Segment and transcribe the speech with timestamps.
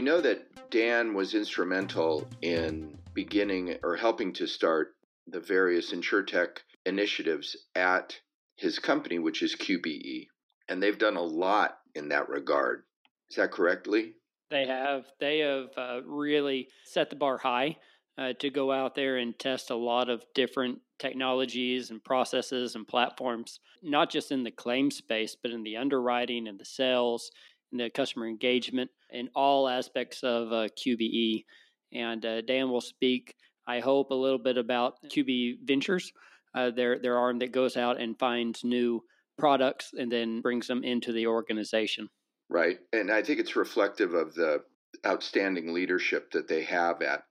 [0.00, 4.94] We know that Dan was instrumental in beginning or helping to start
[5.26, 8.18] the various insurtech initiatives at
[8.56, 10.28] his company, which is QBE.
[10.70, 12.84] And they've done a lot in that regard.
[13.28, 14.14] Is that correctly?
[14.48, 15.04] They have.
[15.20, 17.76] They have uh, really set the bar high
[18.16, 22.88] uh, to go out there and test a lot of different technologies and processes and
[22.88, 27.30] platforms, not just in the claim space, but in the underwriting and the sales
[27.72, 31.44] the customer engagement in all aspects of uh, QBE.
[31.92, 33.34] And uh, Dan will speak,
[33.66, 36.12] I hope, a little bit about QBE Ventures,
[36.54, 39.02] uh, their their arm that goes out and finds new
[39.38, 42.08] products and then brings them into the organization.
[42.48, 42.78] Right.
[42.92, 44.62] And I think it's reflective of the
[45.06, 47.24] outstanding leadership that they have at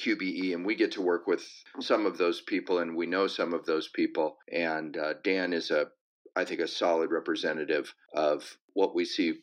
[0.00, 0.54] QBE.
[0.54, 1.46] And we get to work with
[1.80, 4.38] some of those people, and we know some of those people.
[4.52, 5.86] And uh, Dan is a,
[6.34, 9.34] I think, a solid representative of what we see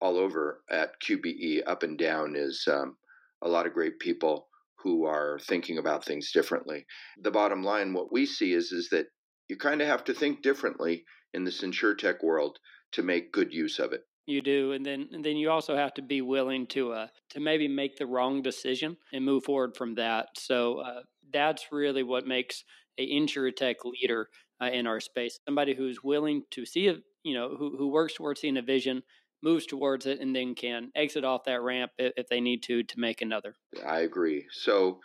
[0.00, 2.96] all over at QBE, up and down, is um,
[3.42, 4.48] a lot of great people
[4.82, 6.86] who are thinking about things differently.
[7.22, 9.06] The bottom line, what we see is, is that
[9.48, 12.58] you kind of have to think differently in this insurtech world
[12.92, 14.02] to make good use of it.
[14.26, 17.40] You do, and then and then you also have to be willing to uh, to
[17.40, 20.30] maybe make the wrong decision and move forward from that.
[20.36, 22.64] So uh, that's really what makes
[22.98, 24.28] a insurtech leader
[24.60, 25.38] uh, in our space.
[25.46, 29.04] Somebody who's willing to see a you know who who works towards seeing a vision,
[29.46, 32.82] moves towards it, and then can exit off that ramp if, if they need to
[32.82, 33.54] to make another.
[33.86, 34.44] I agree.
[34.50, 34.98] So,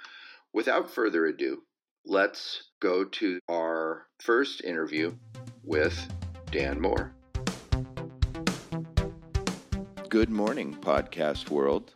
[0.52, 1.62] without further ado,
[2.08, 5.14] let's go to our first interview
[5.64, 5.96] with
[6.50, 7.14] Dan Moore.
[10.10, 11.94] Good morning, podcast world,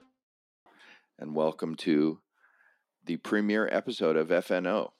[1.17, 2.19] and welcome to
[3.03, 4.91] the premiere episode of FNO.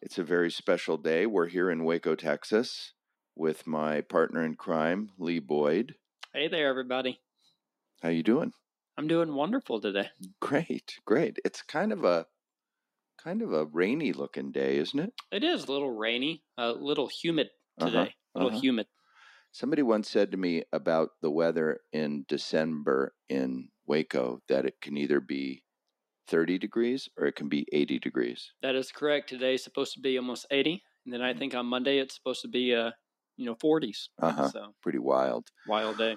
[0.00, 1.26] It's a very special day.
[1.26, 2.94] We're here in Waco, Texas,
[3.36, 5.96] with my partner in crime, Lee Boyd.
[6.36, 7.20] Hey there, everybody.
[8.02, 8.50] How you doing?
[8.98, 10.08] I'm doing wonderful today.
[10.40, 11.38] Great, great.
[11.44, 12.26] It's kind of a
[13.22, 15.12] kind of a rainy looking day, isn't it?
[15.30, 17.98] It is a little rainy, a little humid today.
[17.98, 18.60] Uh-huh, a little uh-huh.
[18.62, 18.86] humid.
[19.52, 24.96] Somebody once said to me about the weather in December in Waco that it can
[24.96, 25.62] either be
[26.26, 28.50] 30 degrees or it can be 80 degrees.
[28.60, 29.28] That is correct.
[29.28, 30.82] Today is supposed to be almost 80.
[31.04, 31.38] And then I mm.
[31.38, 32.90] think on Monday it's supposed to be, uh,
[33.36, 34.08] you know, 40s.
[34.20, 34.48] Uh-huh.
[34.48, 35.48] So pretty wild.
[35.66, 36.16] Wild day.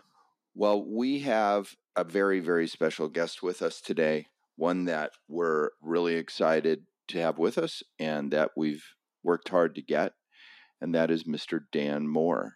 [0.55, 6.15] Well, we have a very, very special guest with us today, one that we're really
[6.15, 8.83] excited to have with us and that we've
[9.23, 10.13] worked hard to get,
[10.81, 11.61] and that is Mr.
[11.71, 12.55] Dan Moore.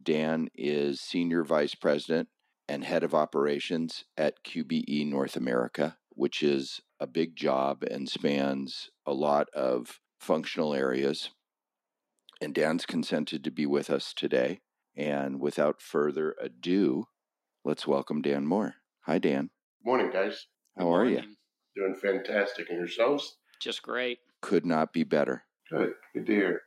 [0.00, 2.28] Dan is Senior Vice President
[2.68, 8.90] and Head of Operations at QBE North America, which is a big job and spans
[9.06, 11.30] a lot of functional areas.
[12.42, 14.62] And Dan's consented to be with us today.
[14.96, 17.06] And without further ado,
[17.64, 18.74] let's welcome Dan Moore.
[19.02, 19.50] Hi, Dan.
[19.84, 20.48] Morning, guys.
[20.76, 21.36] How Good are morning.
[21.76, 21.82] you?
[21.82, 22.68] Doing fantastic.
[22.68, 23.36] And yourselves?
[23.60, 24.18] Just great.
[24.40, 25.44] Could not be better.
[25.70, 25.92] Good.
[26.14, 26.62] Good to hear.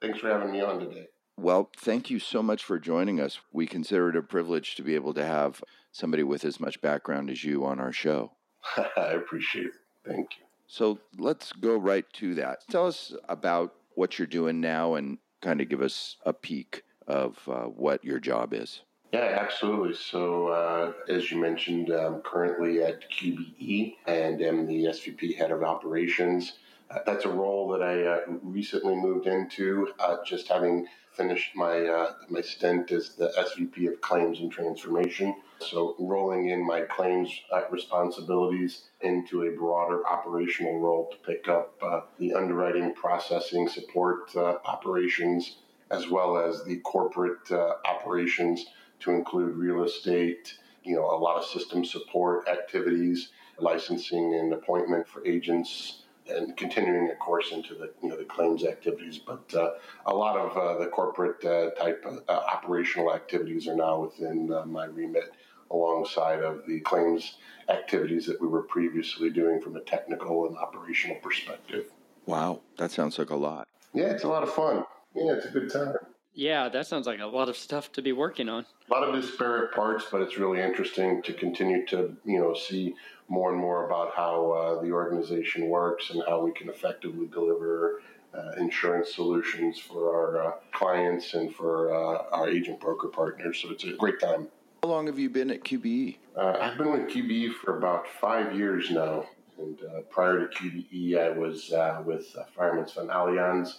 [0.00, 1.08] Thanks for having me on today.
[1.36, 3.38] Well, thank you so much for joining us.
[3.52, 5.62] We consider it a privilege to be able to have
[5.92, 8.32] somebody with as much background as you on our show.
[8.96, 9.72] I appreciate it.
[10.06, 10.46] Thank you.
[10.66, 12.60] So let's go right to that.
[12.70, 17.36] Tell us about what you're doing now and kind of give us a peek of
[17.48, 18.82] uh, what your job is.
[19.12, 19.94] Yeah, absolutely.
[19.94, 25.64] So, uh, as you mentioned, I'm currently at QBE and am the SVP head of
[25.64, 26.52] operations.
[26.90, 31.84] Uh, that's a role that I uh, recently moved into, uh, just having finished my
[31.84, 35.34] uh, my stint as the SVP of Claims and Transformation.
[35.58, 41.74] So rolling in my claims uh, responsibilities into a broader operational role to pick up
[41.82, 45.56] uh, the underwriting, processing, support operations,
[45.90, 47.50] as well as the corporate
[47.84, 48.64] operations
[49.00, 50.54] to include real estate.
[50.84, 57.10] You know, a lot of system support activities, licensing and appointment for agents and continuing,
[57.10, 59.18] of course, into the you know the claims activities.
[59.18, 59.72] But uh,
[60.06, 64.64] a lot of uh, the corporate uh, type uh, operational activities are now within uh,
[64.66, 65.32] my remit,
[65.70, 67.38] alongside of the claims
[67.68, 71.86] activities that we were previously doing from a technical and operational perspective.
[72.26, 73.68] Wow, that sounds like a lot.
[73.94, 74.84] Yeah, it's a lot of fun.
[75.14, 75.94] Yeah, it's a good time.
[76.38, 78.64] Yeah, that sounds like a lot of stuff to be working on.
[78.88, 82.94] A lot of disparate parts, but it's really interesting to continue to you know see
[83.26, 88.02] more and more about how uh, the organization works and how we can effectively deliver
[88.32, 93.58] uh, insurance solutions for our uh, clients and for uh, our agent broker partners.
[93.60, 94.46] So it's a great time.
[94.84, 96.18] How long have you been at QBE?
[96.36, 99.26] Uh, I've been with QBE for about five years now.
[99.58, 101.74] And uh, prior to QBE, I was
[102.06, 103.78] with Fireman's Fund Allianz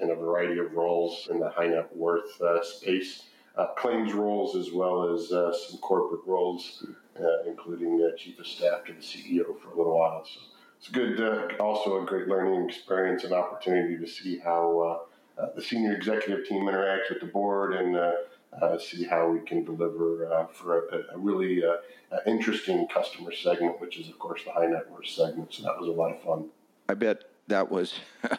[0.00, 3.24] in a variety of roles in the high net worth space.
[3.58, 6.86] uh, claims roles as well as uh, some corporate roles,
[7.20, 10.24] uh, including uh, chief of staff to the CEO for a little while.
[10.24, 10.40] So
[10.78, 15.02] it's good, uh, also a great learning experience and opportunity to see how
[15.54, 20.88] the senior executive team interacts with the board and see how we can deliver for
[20.88, 21.62] a, a really
[22.26, 25.52] interesting customer segment, which is, of course, the high net worth segment.
[25.52, 26.46] So that was a lot of fun.
[26.88, 27.94] I bet that was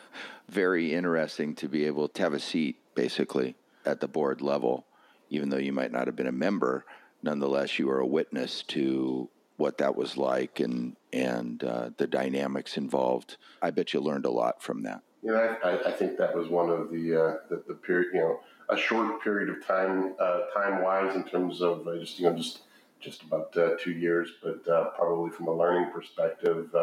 [0.49, 3.55] very interesting to be able to have a seat basically
[3.85, 4.85] at the board level,
[5.29, 6.85] even though you might not have been a member.
[7.21, 12.77] Nonetheless, you were a witness to what that was like and and uh, the dynamics
[12.77, 13.37] involved.
[13.61, 15.01] I bet you learned a lot from that.
[15.21, 18.07] You know, I, I think that was one of the, uh, the, the period.
[18.13, 22.19] You know, a short period of time, uh, time wise, in terms of uh, just
[22.19, 22.61] you know just
[23.01, 26.73] just about uh, two years, but uh, probably from a learning perspective,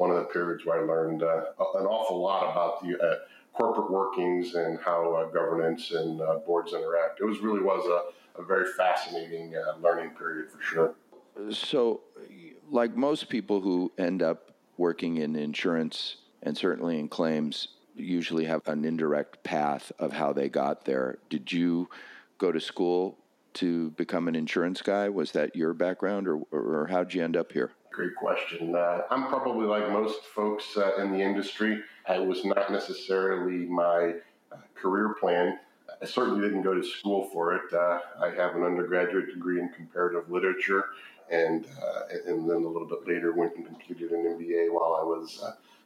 [0.00, 3.20] one of the periods where I learned an awful lot about the
[3.52, 7.20] corporate workings and how uh, governance and uh, boards interact.
[7.20, 10.94] It was really was a, a very fascinating uh, learning period for sure.
[11.52, 12.00] So,
[12.70, 18.66] like most people who end up working in insurance and certainly in claims, usually have
[18.66, 21.18] an indirect path of how they got there.
[21.28, 21.90] Did you
[22.38, 23.18] go to school
[23.54, 25.10] to become an insurance guy?
[25.10, 27.72] Was that your background, or, or how'd you end up here?
[27.92, 28.76] Great question.
[28.76, 31.82] Uh, I'm probably like most folks uh, in the industry.
[32.08, 34.14] It was not necessarily my
[34.52, 35.58] uh, career plan.
[36.00, 37.72] I certainly didn't go to school for it.
[37.72, 40.84] Uh, I have an undergraduate degree in comparative literature,
[41.32, 45.02] and uh, and then a little bit later went and completed an MBA while I
[45.02, 45.42] was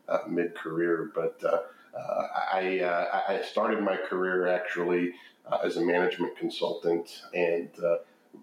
[0.07, 1.11] uh, mid career.
[1.15, 1.43] But
[1.97, 2.83] I
[3.29, 5.15] I started my career actually
[5.65, 7.71] as a management consultant and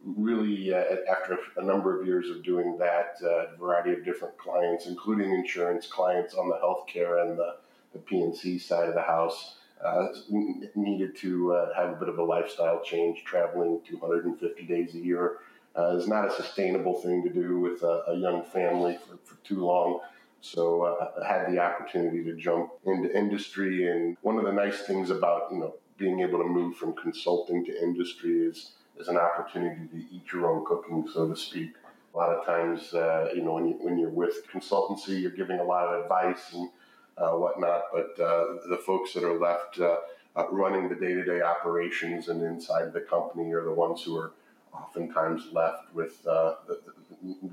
[0.03, 4.37] really, uh, after a number of years of doing that, uh, a variety of different
[4.37, 7.55] clients, including insurance clients on the healthcare and the,
[7.93, 10.07] the P&C side of the house, uh,
[10.75, 13.23] needed to uh, have a bit of a lifestyle change.
[13.23, 15.37] Traveling 250 days a year
[15.77, 19.43] uh, is not a sustainable thing to do with a, a young family for, for
[19.43, 19.99] too long.
[20.41, 24.81] So uh, I had the opportunity to jump into industry, and one of the nice
[24.81, 29.17] things about you know being able to move from consulting to industry is is an
[29.17, 31.73] opportunity to eat your own cooking, so to speak.
[32.13, 35.59] A lot of times, uh, you know, when, you, when you're with consultancy, you're giving
[35.59, 36.69] a lot of advice and
[37.17, 39.97] uh, whatnot, but uh, the folks that are left uh,
[40.35, 44.17] uh, running the day to day operations and inside the company are the ones who
[44.17, 44.31] are
[44.73, 46.79] oftentimes left with the, the,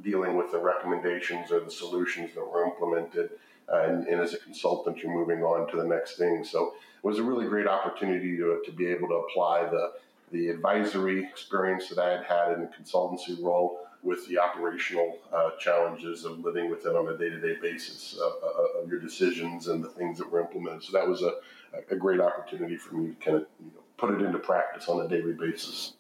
[0.03, 3.31] dealing with the recommendations or the solutions that were implemented.
[3.69, 6.43] And, and, as a consultant, you're moving on to the next thing.
[6.43, 9.93] So it was a really great opportunity to, to be able to apply the
[10.31, 15.51] the advisory experience that I had had in the consultancy role with the operational uh,
[15.59, 19.83] challenges of living with it on a day-to-day basis uh, uh, of your decisions and
[19.83, 20.85] the things that were implemented.
[20.85, 21.33] So that was a,
[21.91, 25.05] a great opportunity for me to kind of you know, put it into practice on
[25.05, 25.95] a daily basis.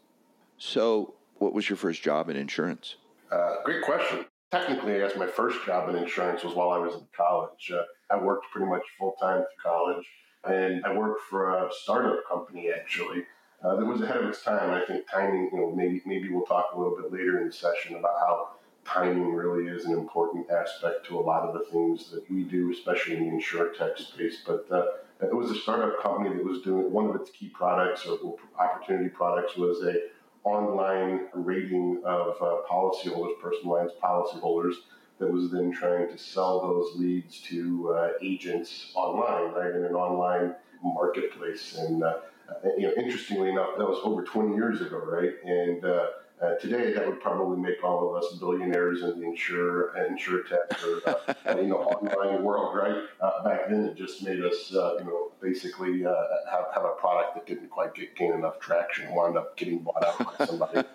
[0.59, 2.97] So, what was your first job in insurance?
[3.31, 4.25] Uh, great question.
[4.51, 7.71] Technically, I guess my first job in insurance was while I was in college.
[7.73, 10.07] Uh, I worked pretty much full time through college,
[10.45, 13.25] and I worked for a startup company actually
[13.63, 14.71] uh, that was ahead of its time.
[14.71, 17.53] I think timing, you know, maybe maybe we'll talk a little bit later in the
[17.53, 18.49] session about how
[18.85, 22.73] timing really is an important aspect to a lot of the things that we do,
[22.73, 24.43] especially in the insure tech space.
[24.47, 24.85] But uh,
[25.21, 29.09] it was a startup company that was doing one of its key products or opportunity
[29.09, 29.95] products was a
[30.45, 34.75] online rating of uh, policyholders, personal lines policyholders,
[35.19, 39.95] that was then trying to sell those leads to uh, agents online, right, in an
[39.95, 41.77] online marketplace.
[41.77, 42.05] And
[42.49, 45.33] uh, uh, you know, interestingly enough, that was over 20 years ago, right?
[45.45, 46.07] And uh,
[46.41, 50.83] uh, today, that would probably make all of us billionaires in the insure insure tech
[50.85, 53.03] or uh, uh, you know online world, right?
[53.21, 57.47] Uh, back then, it just made us you know basically have, have a product that
[57.47, 60.87] didn't quite get gain enough traction, wound up getting bought out by somebody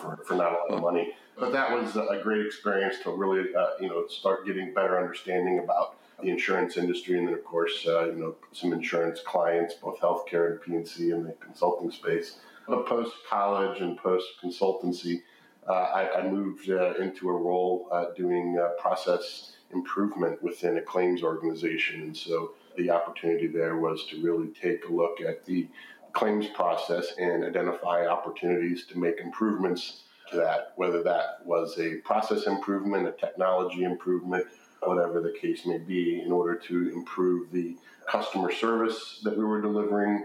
[0.00, 1.12] for for not a lot of money.
[1.36, 3.48] But that was a great experience to really
[3.80, 8.06] you know start getting better understanding about the insurance industry, and then of course, uh,
[8.06, 12.38] you know, some insurance clients, both healthcare and P&C in the consulting space.
[12.66, 15.22] But post college and post consultancy,
[15.68, 20.82] uh, I, I, moved uh, into a role uh, doing uh, process improvement within a
[20.82, 25.68] claims organization, and so the opportunity there was to really take a look at the
[26.12, 32.46] claims process and identify opportunities to make improvements to that, whether that was a process
[32.46, 34.46] improvement, a technology improvement,
[34.86, 37.76] whatever the case may be, in order to improve the
[38.06, 40.24] customer service that we were delivering,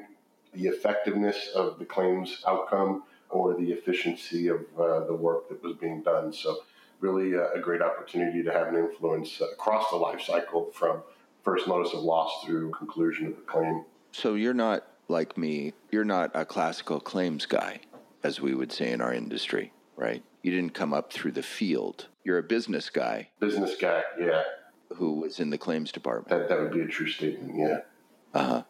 [0.53, 5.75] the effectiveness of the claims outcome, or the efficiency of uh, the work that was
[5.77, 6.33] being done.
[6.33, 6.59] So,
[6.99, 11.01] really a, a great opportunity to have an influence across the life cycle from
[11.43, 13.85] first notice of loss through conclusion of the claim.
[14.11, 17.81] So, you're not like me, you're not a classical claims guy.
[18.23, 20.23] as we would say in our industry, right?
[20.41, 22.07] You didn't come up through the field.
[22.29, 23.29] You're a business guy.
[23.39, 24.43] Business guy, yeah.
[24.98, 26.29] Who was in the claims department.
[26.29, 27.79] That, that would be a true statement, yeah.
[28.36, 28.63] Uh huh.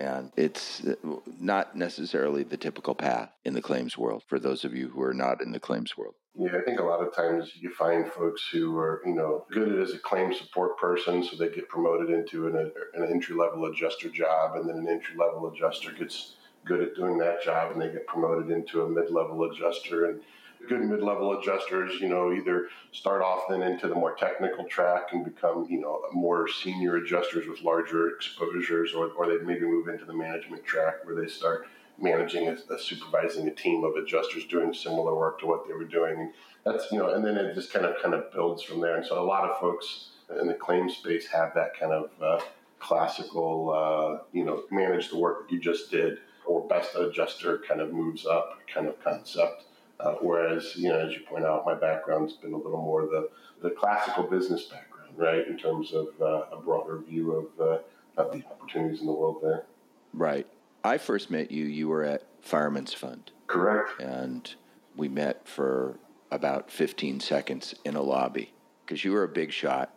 [0.00, 0.96] And it's uh,
[1.38, 5.14] not necessarily the typical path in the claims world for those of you who are
[5.14, 6.16] not in the claims world.
[6.34, 9.80] Yeah, I think a lot of times you find folks who are, you know, good
[9.80, 12.56] as a claim support person, so they get promoted into an,
[12.94, 17.16] an entry level adjuster job, and then an entry level adjuster gets good at doing
[17.18, 20.20] that job, and they get promoted into a mid level adjuster, and
[20.66, 25.24] good mid-level adjusters, you know, either start off then into the more technical track and
[25.24, 30.04] become, you know, more senior adjusters with larger exposures, or, or they maybe move into
[30.04, 31.66] the management track where they start
[32.00, 35.84] managing a, a supervising a team of adjusters doing similar work to what they were
[35.84, 36.20] doing.
[36.20, 36.32] And
[36.64, 38.96] that's, you know, and then it just kind of kind of builds from there.
[38.96, 40.10] And so a lot of folks
[40.40, 42.40] in the claim space have that kind of uh,
[42.78, 47.80] classical, uh, you know, manage the work that you just did or best adjuster kind
[47.80, 49.64] of moves up kind of concept.
[50.00, 53.28] Uh, whereas, you know, as you point out, my background's been a little more the,
[53.62, 58.32] the classical business background, right, in terms of uh, a broader view of, uh, of
[58.32, 59.64] the opportunities in the world there.
[60.12, 60.46] Right.
[60.84, 63.32] I first met you, you were at Fireman's Fund.
[63.48, 64.00] Correct.
[64.00, 64.54] And
[64.96, 65.98] we met for
[66.30, 68.52] about 15 seconds in a lobby
[68.84, 69.92] because you were a big shot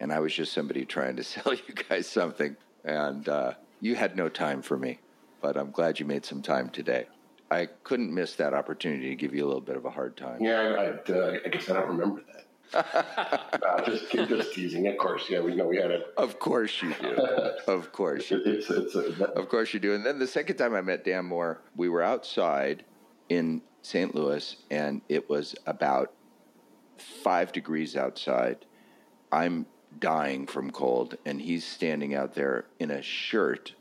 [0.00, 2.56] and I was just somebody trying to sell you guys something.
[2.84, 4.98] And uh, you had no time for me,
[5.40, 7.06] but I'm glad you made some time today.
[7.50, 10.42] I couldn't miss that opportunity to give you a little bit of a hard time.
[10.42, 10.60] Yeah,
[11.08, 12.46] I, uh, I guess I don't remember that.
[12.72, 14.86] uh, just, just teasing.
[14.86, 16.02] Of course, yeah, we know we had a.
[16.16, 17.08] Of course you do.
[17.66, 18.50] of course you do.
[18.52, 19.30] It's, it's a, that...
[19.30, 19.94] Of course you do.
[19.94, 22.84] And then the second time I met Dan Moore, we were outside
[23.28, 24.14] in St.
[24.14, 26.12] Louis, and it was about
[26.98, 28.66] five degrees outside.
[29.32, 29.66] I'm
[29.98, 33.74] dying from cold, and he's standing out there in a shirt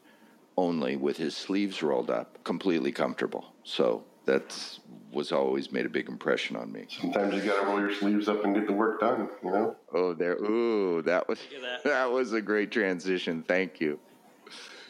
[0.57, 3.53] only with his sleeves rolled up, completely comfortable.
[3.69, 4.79] So that
[5.11, 6.88] was always made a big impression on me.
[6.89, 9.75] Sometimes you got to roll your sleeves up and get the work done, you know.
[9.93, 10.38] Oh, there.
[10.38, 11.83] Ooh, that was that.
[11.83, 13.43] that was a great transition.
[13.47, 13.99] Thank you.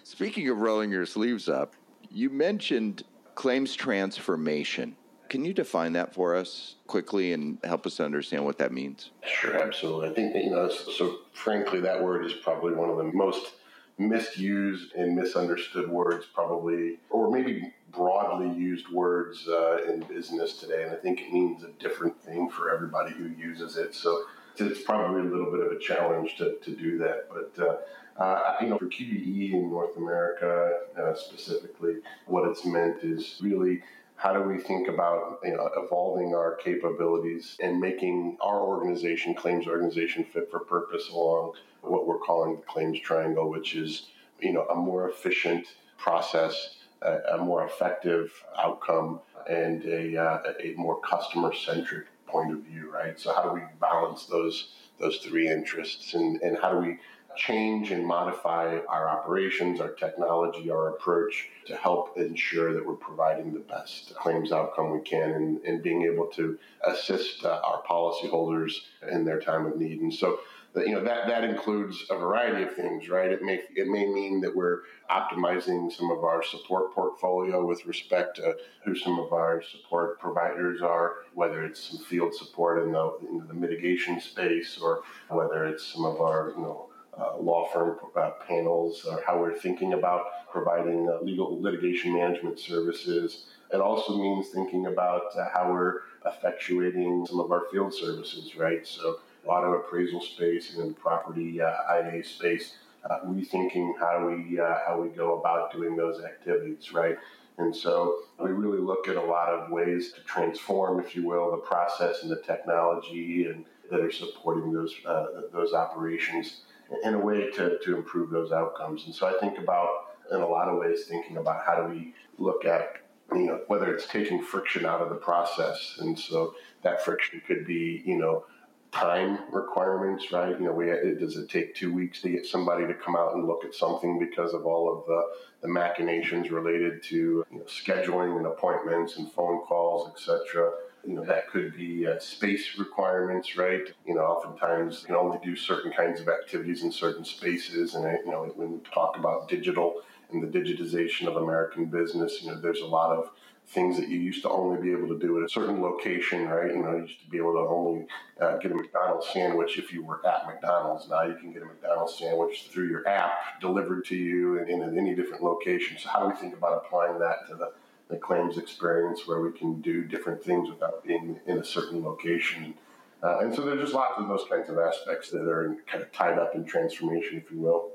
[0.04, 1.74] Speaking of rolling your sleeves up,
[2.10, 3.04] you mentioned
[3.36, 4.96] claims transformation.
[5.28, 9.12] Can you define that for us quickly and help us understand what that means?
[9.28, 10.10] Sure, absolutely.
[10.10, 13.52] I think that, you know, so frankly, that word is probably one of the most
[13.98, 20.84] misused and misunderstood words, probably, or maybe broadly used words uh, in business today.
[20.84, 23.96] And I think it means a different thing for everybody who uses it.
[23.96, 24.24] So
[24.58, 27.30] it's probably a little bit of a challenge to, to do that.
[27.30, 33.04] But, uh, uh, you know, for QBE in North America uh, specifically, what it's meant
[33.04, 33.82] is really
[34.20, 39.66] how do we think about you know, evolving our capabilities and making our organization, claims
[39.66, 44.08] organization, fit for purpose along what we're calling the claims triangle, which is
[44.42, 45.66] you know a more efficient
[45.98, 52.60] process, a, a more effective outcome, and a, uh, a more customer centric point of
[52.60, 53.20] view, right?
[53.20, 57.00] So how do we balance those those three interests, and, and how do we
[57.38, 63.54] change and modify our operations, our technology, our approach to help ensure that we're providing
[63.54, 68.74] the best claims outcome we can and, and being able to assist uh, our policyholders
[69.10, 70.02] in their time of need.
[70.02, 70.40] And so
[70.76, 73.32] you know that that includes a variety of things, right?
[73.32, 78.36] It may it may mean that we're optimizing some of our support portfolio with respect
[78.38, 83.18] to who some of our support providers are, whether it's some field support in the
[83.30, 87.98] in the mitigation space, or whether it's some of our you know uh, law firm
[88.16, 90.22] uh, panels, or how we're thinking about
[90.52, 93.46] providing uh, legal litigation management services.
[93.74, 98.86] It also means thinking about uh, how we're effectuating some of our field services, right?
[98.86, 102.76] So auto appraisal space and property uh, IA space,
[103.10, 107.18] uh, rethinking how we uh, how we go about doing those activities, right?
[107.58, 111.52] And so we really look at a lot of ways to transform, if you will,
[111.52, 116.62] the process and the technology and that are supporting those uh, those operations
[117.04, 119.06] in a way to, to improve those outcomes.
[119.06, 119.90] And so I think about
[120.32, 122.98] in a lot of ways thinking about how do we look at
[123.34, 127.66] you know whether it's taking friction out of the process, and so that friction could
[127.66, 128.46] be you know
[128.92, 130.60] time requirements, right?
[130.60, 130.88] You know, we
[131.20, 134.20] does it take two weeks to get somebody to come out and look at something
[134.20, 135.22] because of all of the,
[135.62, 140.72] the machinations related to you know, scheduling and appointments and phone calls, etc.
[141.06, 143.84] You know, that could be uh, space requirements, right?
[144.06, 148.06] You know, oftentimes you can only do certain kinds of activities in certain spaces, and
[148.26, 152.60] you know, when we talk about digital and the digitization of American business, you know,
[152.60, 153.32] there's a lot of
[153.70, 156.72] things that you used to only be able to do at a certain location, right?
[156.72, 158.08] You know, you used to be able to only
[158.42, 161.08] uh, get a McDonald's sandwich if you were at McDonald's.
[161.08, 164.98] Now you can get a McDonald's sandwich through your app delivered to you in, in
[164.98, 165.98] any different location.
[166.00, 167.72] So how do we think about applying that to the
[168.10, 172.74] the claims experience where we can do different things without being in a certain location.
[173.22, 176.12] Uh, and so there's just lots of those kinds of aspects that are kind of
[176.12, 177.92] tied up in transformation, if you will.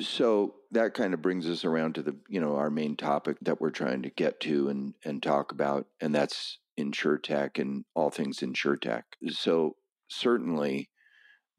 [0.00, 3.60] So that kind of brings us around to the you know our main topic that
[3.60, 6.58] we're trying to get to and and talk about, and that's
[7.18, 8.42] tech and all things
[8.76, 9.04] tech.
[9.28, 9.76] So
[10.08, 10.90] certainly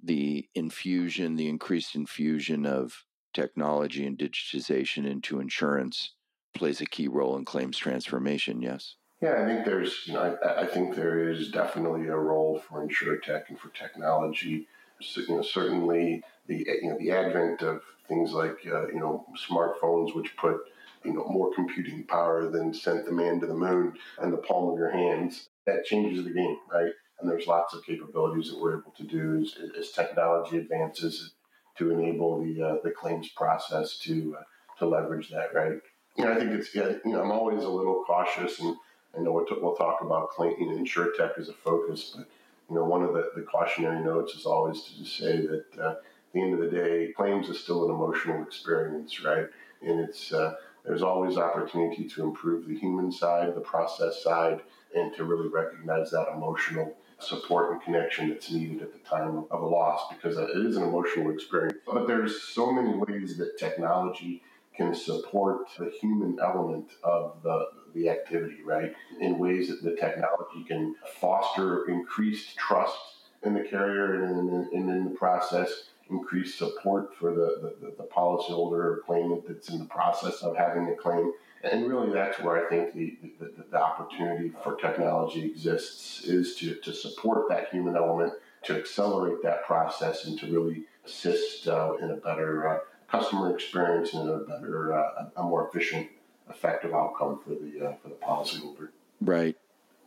[0.04, 6.14] the infusion, the increased infusion of technology and digitization into insurance
[6.56, 8.62] plays a key role in claims transformation.
[8.62, 8.96] Yes.
[9.22, 12.84] Yeah, I think there's, you know, I, I think there is definitely a role for
[13.18, 14.68] tech and for technology.
[15.02, 19.26] So, you know, certainly the you know the advent of things like uh, you know
[19.50, 20.58] smartphones, which put
[21.04, 24.72] you know more computing power than sent the man to the moon in the palm
[24.72, 26.92] of your hands, that changes the game, right?
[27.20, 31.34] And there's lots of capabilities that we're able to do as, as technology advances
[31.78, 34.44] to enable the uh, the claims process to uh,
[34.80, 35.80] to leverage that, right?
[36.18, 38.76] You know, I think it's you know I'm always a little cautious, and
[39.18, 42.28] I know we'll, talk about claim, you know, insure tech as a focus, but
[42.70, 45.96] you know one of the, the cautionary notes is always to just say that uh,
[46.38, 49.48] the end of the day, claims is still an emotional experience, right?
[49.82, 54.62] And it's uh, there's always opportunity to improve the human side, the process side,
[54.96, 59.62] and to really recognize that emotional support and connection that's needed at the time of
[59.62, 61.78] a loss because it is an emotional experience.
[61.86, 64.44] But there's so many ways that technology
[64.76, 67.66] can support the human element of the,
[67.96, 68.94] the activity, right?
[69.20, 73.00] In ways that the technology can foster increased trust
[73.44, 78.04] in the carrier and in, and in the process, increased support for the, the, the
[78.04, 81.32] policyholder or claimant that's in the process of having a claim
[81.64, 86.76] and really, that's where I think the, the, the, opportunity for technology exists is to,
[86.76, 88.34] to support that human element,
[88.64, 94.14] to accelerate that process, and to really assist uh, in a better uh, customer experience
[94.14, 96.08] and a better, uh, a more efficient,
[96.50, 98.90] effective outcome for the uh, for the policyholder.
[99.20, 99.58] Right,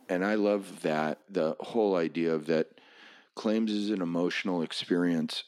[0.07, 2.79] and I love that the whole idea of that
[3.35, 5.43] claims is an emotional experience,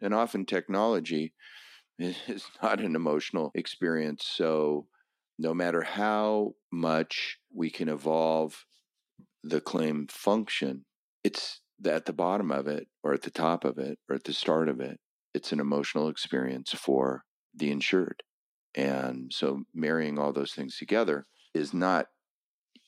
[0.00, 1.32] and often technology
[1.98, 4.26] is not an emotional experience.
[4.26, 4.86] So
[5.38, 8.64] no matter how much we can evolve
[9.42, 10.84] the claim function,
[11.24, 14.32] it's at the bottom of it, or at the top of it, or at the
[14.32, 14.98] start of it,
[15.34, 17.22] it's an emotional experience for
[17.54, 18.22] the insured.
[18.74, 22.06] And so marrying all those things together is not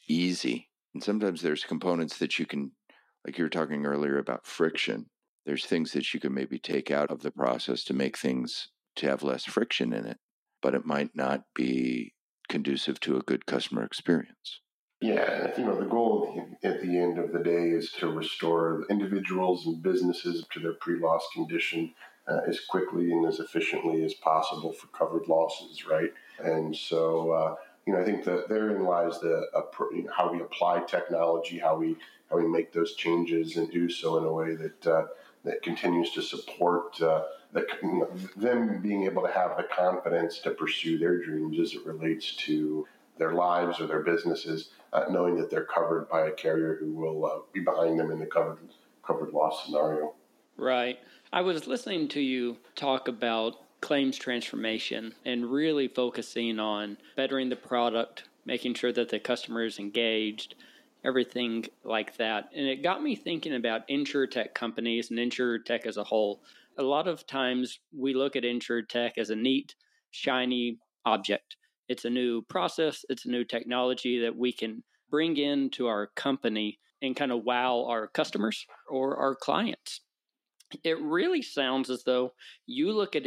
[0.09, 0.71] easy.
[0.95, 2.73] And sometimes there's components that you can,
[3.27, 5.07] like you were talking earlier about friction,
[5.49, 9.09] there's things that you can maybe take out of the process to make things to
[9.09, 10.19] have less friction in it,
[10.61, 12.13] but it might not be
[12.51, 14.61] conducive to a good customer experience.
[15.01, 19.65] Yeah, you know, the goal at the end of the day is to restore individuals
[19.65, 21.95] and businesses to their pre loss condition
[22.31, 26.13] uh, as quickly and as efficiently as possible for covered losses, right?
[26.45, 27.55] And so, uh,
[27.87, 29.47] you know, I think that therein lies the
[29.93, 31.97] you know, how we apply technology, how we
[32.29, 35.07] how we make those changes and do so in a way that uh,
[35.45, 37.23] that continues to support uh,
[37.53, 41.75] the, you know, them being able to have the confidence to pursue their dreams as
[41.75, 42.87] it relates to
[43.19, 47.25] their lives or their businesses, uh, knowing that they're covered by a carrier who will
[47.25, 48.59] uh, be behind them in the covered
[49.03, 50.15] covered loss scenario.
[50.59, 50.99] Right.
[51.33, 57.57] I was listening to you talk about claims transformation and really focusing on bettering the
[57.57, 60.55] product, making sure that the customer is engaged,
[61.05, 62.51] everything like that.
[62.55, 63.89] And it got me thinking about
[64.27, 65.19] tech companies and
[65.59, 66.43] tech as a whole.
[66.79, 68.45] A lot of times we look at
[68.89, 69.75] tech as a neat,
[70.11, 71.57] shiny object.
[71.89, 76.79] It's a new process, it's a new technology that we can bring into our company
[77.01, 80.03] and kind of wow our customers or our clients.
[80.85, 82.35] It really sounds as though
[82.67, 83.25] you look at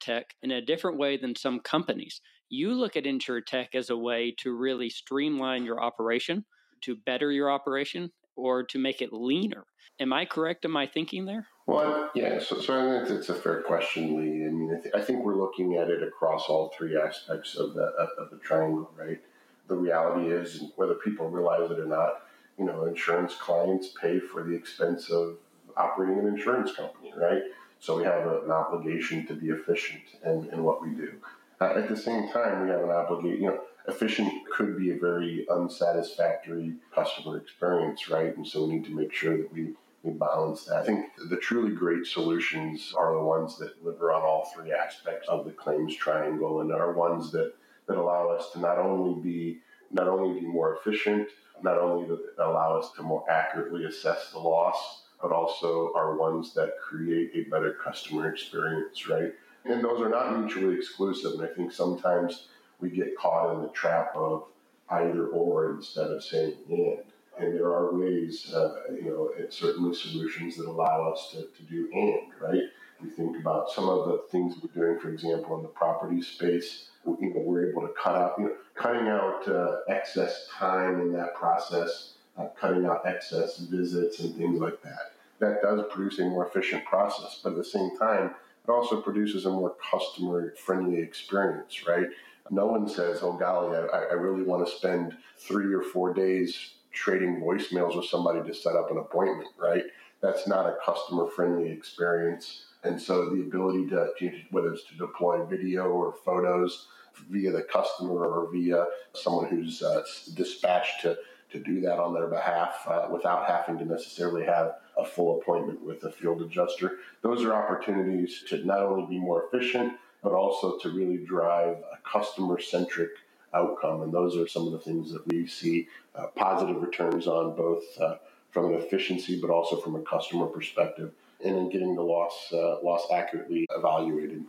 [0.00, 2.20] tech in a different way than some companies.
[2.50, 3.06] You look at
[3.46, 6.44] tech as a way to really streamline your operation,
[6.82, 9.64] to better your operation or to make it leaner.
[10.00, 11.46] Am I correct in my thinking there?
[11.66, 14.46] Well, yeah, so, so I think it's a fair question, Lee.
[14.46, 17.74] I mean, I, th- I, think we're looking at it across all three aspects of
[17.74, 19.20] the, of the triangle, right?
[19.68, 22.24] The reality is, whether people realize it or not,
[22.58, 25.36] you know, insurance clients pay for the expense of
[25.76, 27.42] operating an insurance company, right?
[27.78, 31.12] So we have a, an obligation to be efficient in, in what we do.
[31.60, 34.96] Uh, at the same time, we have an obligation, you know, efficient could be a
[34.98, 38.36] very unsatisfactory customer experience, right?
[38.36, 40.76] And so we need to make sure that we, we balance that.
[40.76, 45.28] I think the truly great solutions are the ones that deliver on all three aspects
[45.28, 47.54] of the claims triangle and are ones that,
[47.86, 49.58] that allow us to not only be
[49.94, 51.28] not only be more efficient,
[51.62, 56.78] not only allow us to more accurately assess the loss, but also are ones that
[56.80, 59.32] create a better customer experience, right?
[59.64, 61.32] And those are not mutually exclusive.
[61.34, 62.48] And I think sometimes
[62.82, 64.44] we get caught in the trap of
[64.90, 66.98] either or instead of saying and.
[67.38, 71.88] And there are ways, uh, you know, certainly solutions that allow us to, to do
[71.94, 72.62] and, right?
[73.02, 76.90] We think about some of the things we're doing, for example, in the property space.
[77.06, 81.12] You know, we're able to cut out, you know, cutting out uh, excess time in
[81.14, 85.12] that process, uh, cutting out excess visits and things like that.
[85.38, 89.46] That does produce a more efficient process, but at the same time, it also produces
[89.46, 92.08] a more customer friendly experience, right?
[92.50, 96.74] No one says, oh, golly, I, I really want to spend three or four days
[96.92, 99.84] trading voicemails with somebody to set up an appointment, right?
[100.20, 102.66] That's not a customer friendly experience.
[102.84, 104.10] And so the ability to,
[104.50, 106.88] whether it's to deploy video or photos
[107.30, 110.02] via the customer or via someone who's uh,
[110.34, 111.16] dispatched to,
[111.50, 115.82] to do that on their behalf uh, without having to necessarily have a full appointment
[115.84, 120.78] with a field adjuster, those are opportunities to not only be more efficient, but also
[120.78, 123.10] to really drive a customer centric
[123.54, 124.02] outcome.
[124.02, 127.84] And those are some of the things that we see uh, positive returns on, both
[128.00, 128.16] uh,
[128.50, 131.12] from an efficiency, but also from a customer perspective,
[131.44, 134.44] and in getting the loss uh, loss accurately evaluated.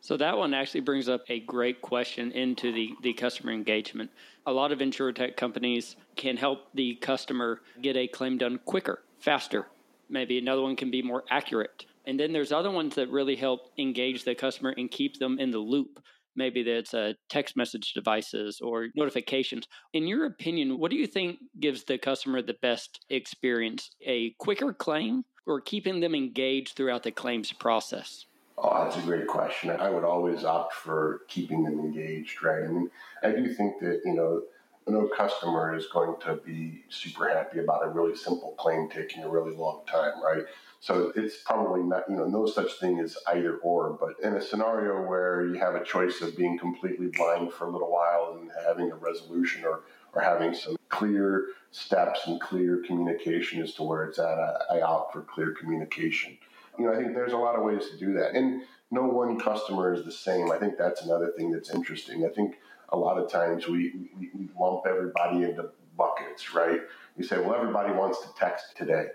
[0.00, 4.10] So that one actually brings up a great question into the, the customer engagement.
[4.44, 9.66] A lot of insurtech companies can help the customer get a claim done quicker, faster.
[10.10, 11.86] Maybe another one can be more accurate.
[12.06, 15.50] And then there's other ones that really help engage the customer and keep them in
[15.50, 16.00] the loop
[16.36, 19.66] maybe that's uh, text message devices or notifications.
[19.92, 23.90] In your opinion, what do you think gives the customer the best experience?
[24.06, 28.26] A quicker claim or keeping them engaged throughout the claims process?
[28.56, 29.70] Oh, that's a great question.
[29.70, 32.62] I would always opt for keeping them engaged, right?
[32.62, 32.90] I mean,
[33.22, 34.42] I do think that, you know,
[34.86, 39.28] no customer is going to be super happy about a really simple claim taking a
[39.28, 40.44] really long time, right?
[40.84, 43.96] So it's probably not, you know, no such thing as either or.
[43.98, 47.70] But in a scenario where you have a choice of being completely blind for a
[47.70, 53.62] little while and having a resolution or, or having some clear steps and clear communication
[53.62, 56.36] as to where it's at, I, I opt for clear communication.
[56.78, 58.34] You know, I think there's a lot of ways to do that.
[58.34, 60.52] And no one customer is the same.
[60.52, 62.26] I think that's another thing that's interesting.
[62.26, 62.56] I think
[62.90, 66.80] a lot of times we, we, we lump everybody into buckets, right?
[67.16, 69.06] You say, well, everybody wants to text today.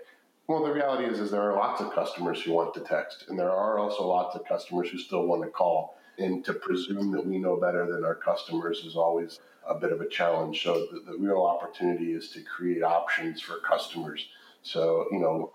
[0.50, 3.38] Well, the reality is, is there are lots of customers who want to text, and
[3.38, 5.96] there are also lots of customers who still want to call.
[6.18, 10.00] And to presume that we know better than our customers is always a bit of
[10.00, 10.64] a challenge.
[10.64, 14.26] So the, the real opportunity is to create options for customers.
[14.62, 15.52] So you know,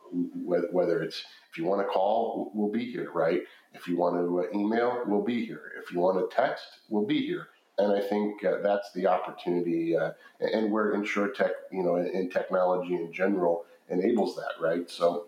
[0.72, 3.42] whether it's if you want to call, we'll be here, right?
[3.74, 5.74] If you want to uh, email, we'll be here.
[5.84, 7.48] If you want to text, we'll be here.
[7.78, 10.94] And I think uh, that's the opportunity, uh, and where
[11.36, 14.90] tech, you know, in technology in general enables that, right?
[14.90, 15.28] So,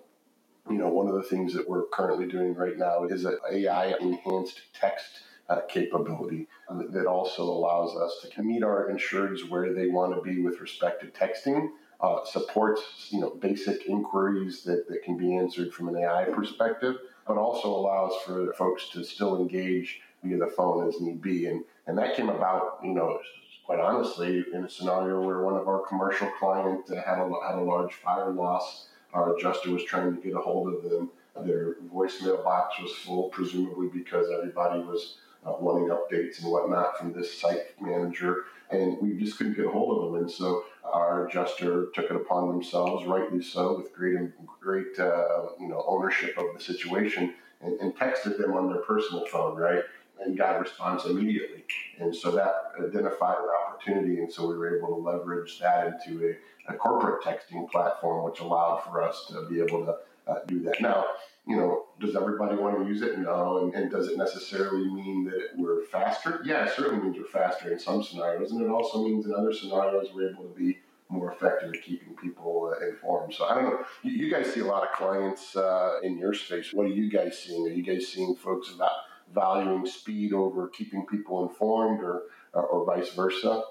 [0.70, 3.93] you know, one of the things that we're currently doing right now is an AI
[4.00, 6.48] enhanced text uh, capability
[6.89, 11.02] that also allows us to meet our insureds where they want to be with respect
[11.02, 11.70] to texting.
[12.00, 16.96] Uh, supports you know basic inquiries that, that can be answered from an AI perspective,
[17.26, 21.48] but also allows for folks to still engage via the phone as need be.
[21.48, 23.20] And and that came about you know
[23.67, 27.62] quite honestly, in a scenario where one of our commercial clients had a, had a
[27.62, 31.10] large fire loss, our adjuster was trying to get a hold of them.
[31.45, 37.12] Their voicemail box was full, presumably because everybody was uh, wanting updates and whatnot from
[37.12, 40.21] this site manager, and we just couldn't get a hold of them.
[40.21, 44.17] And so our adjuster took it upon themselves, rightly so, with great
[44.62, 49.25] great uh, you know ownership of the situation, and, and texted them on their personal
[49.25, 49.84] phone, right?
[50.23, 51.63] And got a response immediately.
[51.99, 56.36] And so that identified an opportunity, and so we were able to leverage that into
[56.67, 59.95] a, a corporate texting platform, which allowed for us to be able to
[60.27, 60.82] uh, do that.
[60.82, 61.06] Now,
[61.47, 63.17] you know, does everybody want to use it?
[63.17, 63.63] No.
[63.63, 66.41] And, and, does it necessarily mean that we're faster?
[66.43, 69.53] Yeah, it certainly means we're faster in some scenarios, and it also means in other
[69.53, 73.34] scenarios we're able to be more effective at keeping people uh, informed.
[73.34, 73.80] So I don't know.
[74.03, 76.73] You, you, guys see a lot of clients uh, in your space.
[76.73, 77.65] What are you guys seeing?
[77.65, 78.91] Are you guys seeing folks about
[79.33, 83.63] valuing speed over keeping people informed or, or vice versa?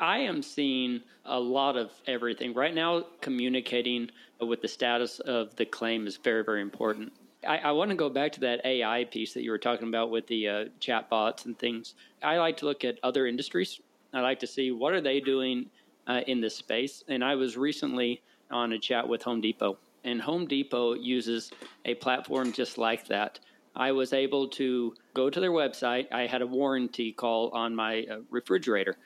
[0.00, 2.54] I am seeing a lot of everything.
[2.54, 7.12] Right now, communicating with the status of the claim is very, very important.
[7.46, 10.10] I, I want to go back to that AI piece that you were talking about
[10.10, 11.94] with the uh, chat bots and things.
[12.22, 13.80] I like to look at other industries.
[14.12, 15.66] I like to see what are they doing
[16.06, 17.04] uh, in this space.
[17.08, 21.50] And I was recently on a chat with Home Depot, and Home Depot uses
[21.84, 23.40] a platform just like that
[23.74, 26.06] I was able to go to their website.
[26.12, 28.96] I had a warranty call on my uh, refrigerator,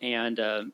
[0.00, 0.64] and uh,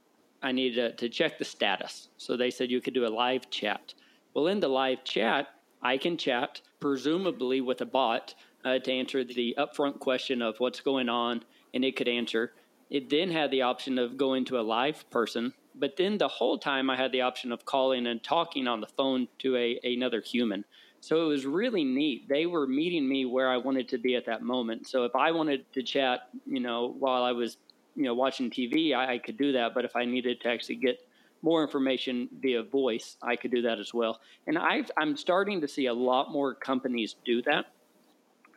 [0.42, 2.08] I needed to, check the status.
[2.16, 3.94] So they said you could do a live chat.
[4.34, 5.48] Well, in the live chat,
[5.82, 10.80] I can chat, presumably with a bot, uh, to answer the upfront question of what's
[10.80, 12.52] going on, and it could answer.
[12.90, 16.58] It then had the option of going to a live person, but then the whole
[16.58, 20.20] time I had the option of calling and talking on the phone to a, another
[20.20, 20.64] human.
[21.00, 22.28] So it was really neat.
[22.28, 24.86] They were meeting me where I wanted to be at that moment.
[24.86, 27.56] So if I wanted to chat, you know, while I was,
[27.96, 29.72] you know, watching TV, I, I could do that.
[29.74, 31.00] But if I needed to actually get
[31.42, 34.20] more information via voice, I could do that as well.
[34.46, 37.66] And i am starting to see a lot more companies do that.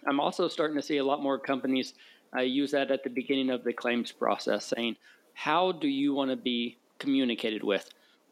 [0.05, 1.93] I'm also starting to see a lot more companies
[2.35, 4.97] uh, use that at the beginning of the claims process, saying,
[5.33, 7.89] "How do you want to be communicated with?"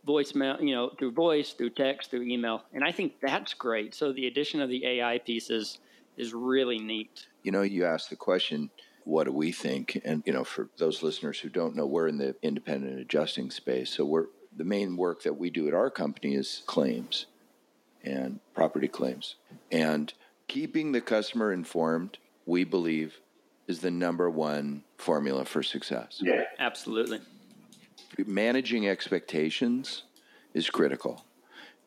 [0.07, 3.93] Voicemail, you know, through voice, through text, through email, and I think that's great.
[3.93, 5.79] So the addition of the AI pieces
[6.17, 7.27] is really neat.
[7.43, 8.69] You know, you asked the question
[9.03, 9.99] what do we think?
[10.05, 13.89] And you know, for those listeners who don't know, we're in the independent adjusting space,
[13.91, 17.25] so we're the main work that we do at our company is claims
[18.03, 19.35] and property claims.
[19.71, 20.13] And
[20.47, 23.19] keeping the customer informed, we believe,
[23.67, 26.19] is the number one formula for success.
[26.21, 27.21] Yeah, absolutely.
[28.17, 30.03] Managing expectations
[30.53, 31.25] is critical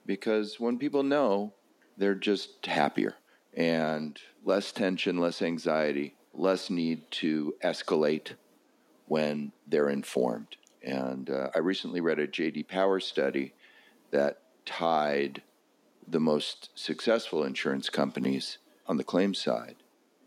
[0.07, 1.53] because when people know,
[1.97, 3.15] they're just happier
[3.53, 8.33] and less tension, less anxiety, less need to escalate
[9.07, 10.57] when they're informed.
[10.83, 13.55] And uh, I recently read a JD Power study
[14.11, 15.43] that tied
[16.07, 19.77] the most successful insurance companies on the claims side,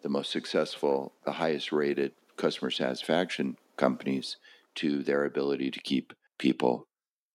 [0.01, 4.37] the most successful, the highest rated customer satisfaction companies
[4.77, 6.87] to their ability to keep people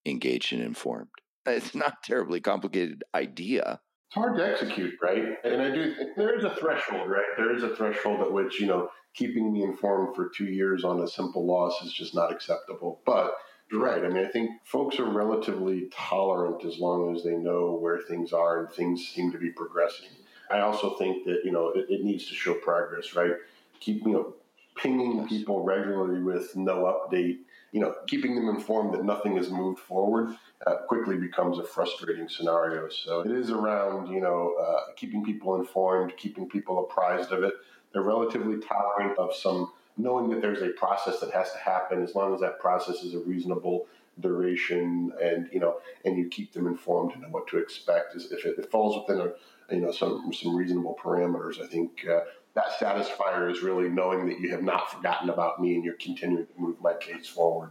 [0.06, 1.08] engaged and informed.
[1.46, 3.80] It's not terribly complicated idea.
[4.08, 5.24] It's hard to execute, right?
[5.42, 7.24] And I do, there is a threshold, right?
[7.36, 11.00] There is a threshold at which, you know, keeping me informed for two years on
[11.00, 13.00] a simple loss is just not acceptable.
[13.04, 13.34] But
[13.70, 14.04] you're right.
[14.04, 18.32] I mean, I think folks are relatively tolerant as long as they know where things
[18.32, 20.10] are and things seem to be progressing.
[20.50, 23.32] I also think that, you know, it, it needs to show progress, right?
[23.80, 24.34] Keep, you know,
[24.82, 27.38] pinging people regularly with no update,
[27.70, 30.34] you know, keeping them informed that nothing has moved forward
[30.66, 32.88] uh, quickly becomes a frustrating scenario.
[32.88, 37.54] So it is around, you know, uh, keeping people informed, keeping people apprised of it.
[37.92, 42.14] They're relatively tolerant of some knowing that there's a process that has to happen as
[42.14, 43.86] long as that process is a reasonable
[44.20, 48.44] duration and you know and you keep them informed and know what to expect if
[48.44, 52.20] it, it falls within a you know some some reasonable parameters i think uh,
[52.54, 56.46] that satisfier is really knowing that you have not forgotten about me and you're continuing
[56.46, 57.70] to move my case forward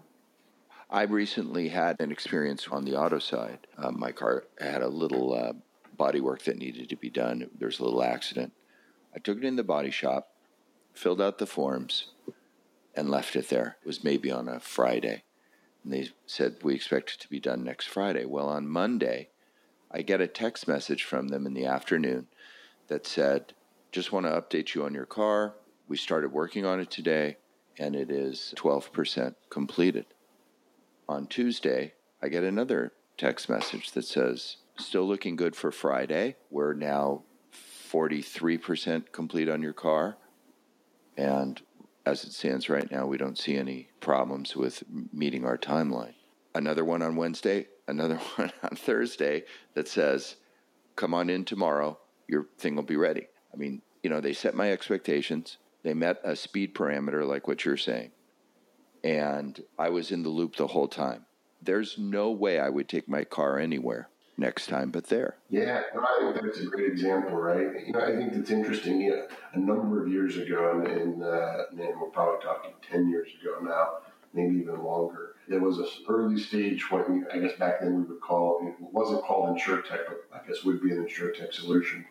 [0.89, 5.34] i recently had an experience on the auto side uh, my car had a little
[5.34, 5.54] uh,
[5.98, 8.54] body work that needed to be done there's a little accident
[9.15, 10.30] I took it in the body shop,
[10.94, 12.08] filled out the forms,
[12.96, 13.78] and left it there.
[13.84, 15.24] It was maybe on a Friday.
[15.84, 18.26] And they said, We expect it to be done next Friday.
[18.26, 19.30] Well, on Monday,
[19.91, 22.28] I get a text message from them in the afternoon
[22.88, 23.54] that said,
[23.91, 25.56] Just want to update you on your car.
[25.89, 27.38] We started working on it today,
[27.77, 30.06] and it is 12% completed.
[31.10, 36.38] On Tuesday, I get another text message that says, Still looking good for Friday.
[36.49, 37.23] We're now
[37.91, 40.17] 43% complete on your car.
[41.17, 41.62] And
[42.06, 46.13] as it stands right now, we don't see any problems with meeting our timeline.
[46.56, 50.38] Another one on Wednesday, another one on Thursday that says,
[50.95, 53.27] come on in tomorrow, your thing will be ready.
[53.54, 55.58] I mean, you know, they set my expectations.
[55.84, 58.12] They met a speed parameter like what you're saying.
[59.04, 61.26] And I was in the loop the whole time.
[61.62, 65.36] There's no way I would take my car anywhere next time but there.
[65.50, 67.86] Yeah, I think that's a great example, right?
[67.86, 69.02] You know, I think that's interesting.
[69.02, 73.30] You know, a number of years ago, and, and, uh, we're probably talking 10 years
[73.42, 74.00] ago now,
[74.34, 78.22] maybe even longer, there was an early stage when I guess back then we would
[78.22, 82.06] call it wasn't called InsureTech, but I guess would be an InsureTech solution.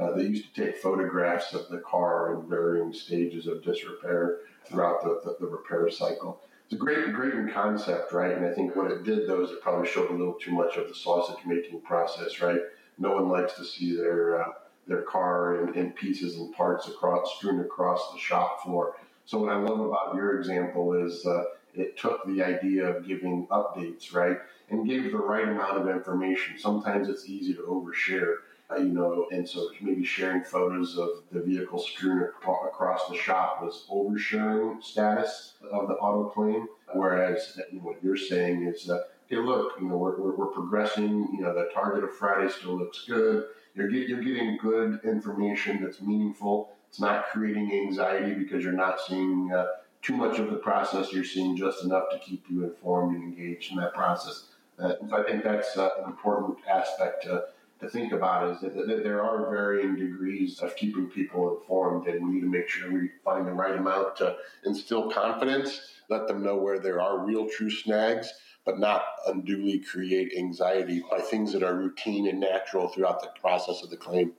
[0.00, 5.02] Uh, they used to take photographs of the car in varying stages of disrepair throughout
[5.02, 8.30] the, the, the repair cycle it's a great, great concept, right?
[8.30, 10.76] And I think what it did though is it probably showed a little too much
[10.76, 12.60] of the sausage making process, right?
[12.96, 14.52] No one likes to see their uh,
[14.86, 18.94] their car in, in, pieces and parts across strewn across the shop floor.
[19.26, 21.42] So what I love about your example is uh,
[21.74, 26.56] it took the idea of giving updates, right, and gave the right amount of information.
[26.56, 28.34] Sometimes it's easy to overshare
[28.70, 33.62] uh, you know, and so maybe sharing photos of the vehicle strewn across the shop
[33.62, 36.66] was oversharing status of the auto claim.
[36.92, 38.88] Whereas you know, what you're saying is,
[39.28, 41.28] hey, look, you know, we're, we're, we're, progressing.
[41.32, 43.46] You know, the target of Friday still looks good.
[43.74, 46.72] You're, get, you're getting good information that's meaningful.
[46.88, 49.66] It's not creating anxiety because you're not seeing uh,
[50.02, 51.12] too much of the process.
[51.12, 54.46] You're seeing just enough to keep you informed and engaged in that process.
[54.78, 57.44] Uh, so I think that's uh, an important aspect to
[57.80, 62.26] to think about is that, that, there are varying degrees of keeping people informed, and
[62.26, 66.42] we need to make sure we find the right amount to instill confidence, let them
[66.42, 68.32] know where there are real true snags,
[68.64, 73.82] but not unduly create anxiety by things that are routine and natural throughout the process
[73.82, 74.32] of the claim.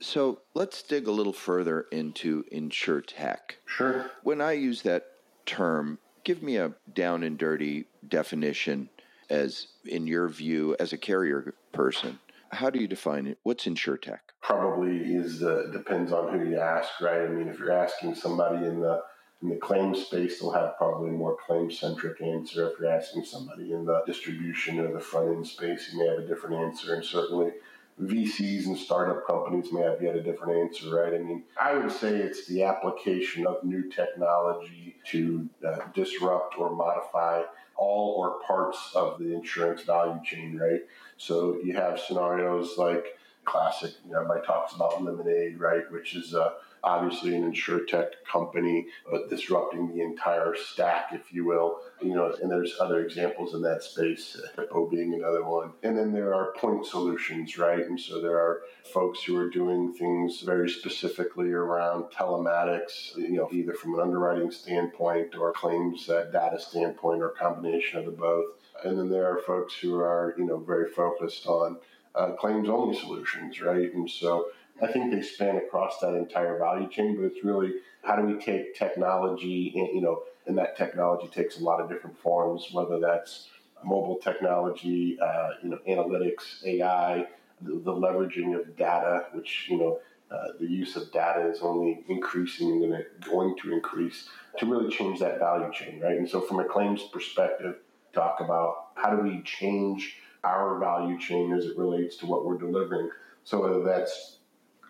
[0.00, 3.58] So let's dig a little further into insure tech.
[3.66, 4.10] Sure.
[4.22, 5.06] When I use that
[5.44, 8.88] term, give me a down and dirty definition
[9.28, 12.18] as in your view as a carrier person
[12.56, 13.38] how do you define it?
[13.42, 17.22] What's insure tech probably is the depends on who you ask right?
[17.22, 19.02] I mean if you're asking somebody in the
[19.42, 22.70] in the claim space they'll have probably a more claim centric answer.
[22.70, 26.18] If you're asking somebody in the distribution or the front end space you may have
[26.18, 26.94] a different answer.
[26.94, 27.52] And certainly
[28.00, 31.14] VCs and startup companies may have yet a different answer, right?
[31.14, 36.74] I mean, I would say it's the application of new technology to uh, disrupt or
[36.76, 37.42] modify
[37.74, 40.80] all or parts of the insurance value chain, right?
[41.16, 46.34] So you have scenarios like classic, you know, everybody talks about Lemonade, right, which is
[46.34, 46.54] a
[46.86, 51.80] obviously an insure tech company, but disrupting the entire stack, if you will.
[52.00, 55.72] You know, and there's other examples in that space, Hippo being another one.
[55.82, 57.80] And then there are point solutions, right?
[57.80, 58.60] And so there are
[58.92, 64.50] folks who are doing things very specifically around telematics, you know, either from an underwriting
[64.50, 68.46] standpoint or claims uh, data standpoint or combination of the both.
[68.84, 71.78] And then there are folks who are, you know, very focused on
[72.14, 73.92] uh, claims only solutions, right?
[73.92, 74.48] And so
[74.82, 78.40] I think they span across that entire value chain, but it's really how do we
[78.40, 83.00] take technology, and, you know, and that technology takes a lot of different forms, whether
[83.00, 83.48] that's
[83.84, 87.26] mobile technology, uh, you know, analytics, AI,
[87.60, 89.98] the, the, leveraging of data, which you know,
[90.30, 95.18] uh, the use of data is only increasing and going to increase to really change
[95.20, 96.16] that value chain, right?
[96.16, 97.76] And so, from a claims perspective,
[98.16, 102.58] talk about how do we change our value chain as it relates to what we're
[102.58, 103.10] delivering.
[103.44, 104.36] So whether that's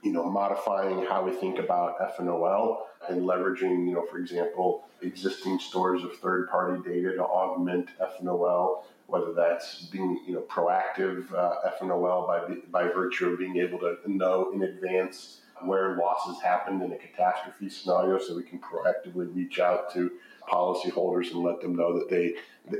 [0.07, 6.05] you know, modifying how we think about FNOL leveraging, you know, for example, existing stores
[6.05, 12.55] of third-party data to augment FNOL, whether that's being, you know, proactive uh, FNOL by,
[12.71, 17.69] by virtue of being able to know in advance where losses happened in a catastrophe
[17.69, 20.13] scenario so we can proactively reach out to
[20.49, 22.35] policyholders and let them know that they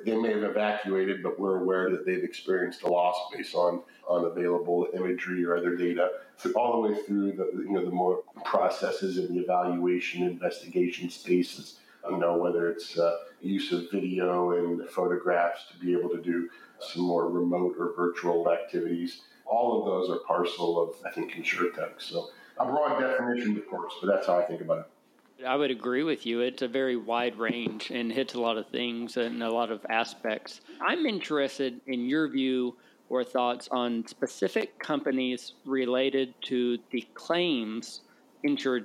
[0.05, 4.25] they may have evacuated, but we're aware that they've experienced a loss based on on
[4.25, 8.23] available imagery or other data, so all the way through the you know the more
[8.45, 11.79] processes in the evaluation investigation spaces.
[12.09, 16.49] You know whether it's uh, use of video and photographs to be able to do
[16.81, 19.23] some more remote or virtual activities.
[19.45, 21.95] All of those are parcel of I think insurtech.
[21.99, 24.87] So a broad definition, of course, but that's how I think about it.
[25.45, 26.41] I would agree with you.
[26.41, 29.85] It's a very wide range and hits a lot of things and a lot of
[29.91, 30.63] aspects.
[30.81, 32.77] I'm interested in your view
[33.09, 38.01] or thoughts on specific companies related to the claims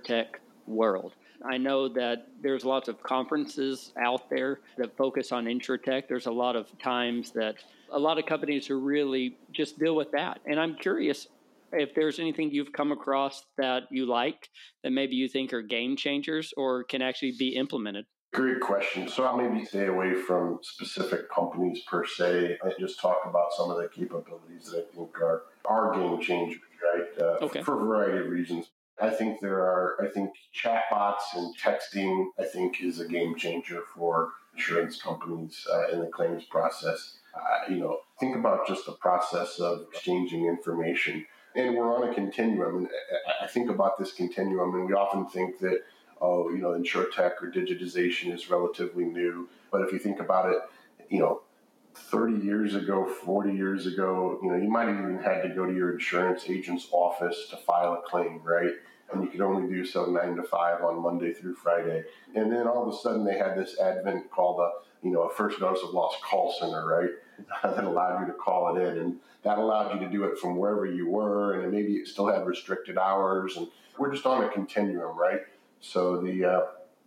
[0.03, 1.13] tech world.
[1.43, 6.07] I know that there's lots of conferences out there that focus on tech.
[6.07, 7.55] There's a lot of times that
[7.91, 10.39] a lot of companies who really just deal with that.
[10.45, 11.27] And I'm curious
[11.73, 14.49] if there's anything you've come across that you like
[14.83, 18.05] that maybe you think are game changers or can actually be implemented.
[18.33, 19.09] Great question.
[19.09, 23.69] So I'll maybe stay away from specific companies per se and just talk about some
[23.69, 27.07] of the capabilities that I think are, are game changers, right?
[27.19, 27.61] Uh, okay.
[27.61, 28.67] For a variety of reasons.
[29.01, 33.81] I think there are, I think chatbots and texting, I think is a game changer
[33.95, 37.17] for insurance companies uh, in the claims process.
[37.35, 41.25] Uh, you know, think about just the process of exchanging information
[41.55, 42.77] and we're on a continuum.
[42.77, 42.89] And
[43.41, 45.83] I think about this continuum, and we often think that,
[46.21, 49.49] oh, you know, tech or digitization is relatively new.
[49.71, 50.57] But if you think about it,
[51.09, 51.41] you know,
[51.93, 55.65] 30 years ago, 40 years ago, you know, you might have even had to go
[55.65, 58.71] to your insurance agent's office to file a claim, right?
[59.11, 62.03] And you could only do so nine to five on Monday through Friday.
[62.33, 65.33] And then all of a sudden they had this advent called a, you know, a
[65.33, 67.09] first notice of loss call center, right?
[67.63, 68.97] That allowed you to call it in.
[68.97, 72.27] And that allowed you to do it from wherever you were, and maybe it still
[72.27, 73.57] had restricted hours.
[73.57, 75.41] And we're just on a continuum, right?
[75.79, 76.61] So the uh,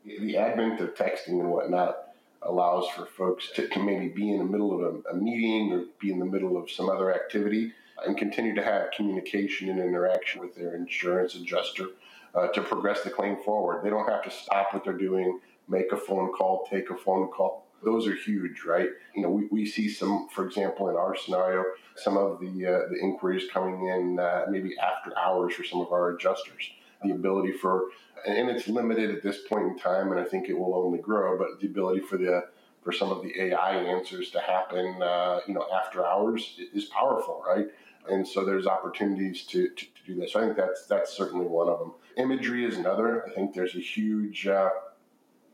[0.05, 2.09] the advent of texting and whatnot
[2.42, 6.11] allows for folks to maybe be in the middle of a, a meeting or be
[6.11, 7.73] in the middle of some other activity
[8.04, 11.87] and continue to have communication and interaction with their insurance adjuster
[12.35, 13.83] uh, to progress the claim forward.
[13.85, 17.29] They don't have to stop what they're doing, make a phone call, take a phone
[17.29, 18.88] call those are huge, right?
[19.14, 21.64] You know, we, we see some, for example, in our scenario,
[21.96, 25.92] some of the uh, the inquiries coming in uh, maybe after hours for some of
[25.92, 26.70] our adjusters.
[27.02, 27.88] The ability for,
[28.27, 31.37] and it's limited at this point in time, and I think it will only grow.
[31.37, 32.46] But the ability for the
[32.83, 37.42] for some of the AI answers to happen, uh, you know, after hours is powerful,
[37.46, 37.66] right?
[38.08, 40.35] And so there's opportunities to, to, to, do this.
[40.35, 41.92] So I think that's that's certainly one of them.
[42.18, 43.27] Imagery is another.
[43.27, 44.68] I think there's a huge, uh,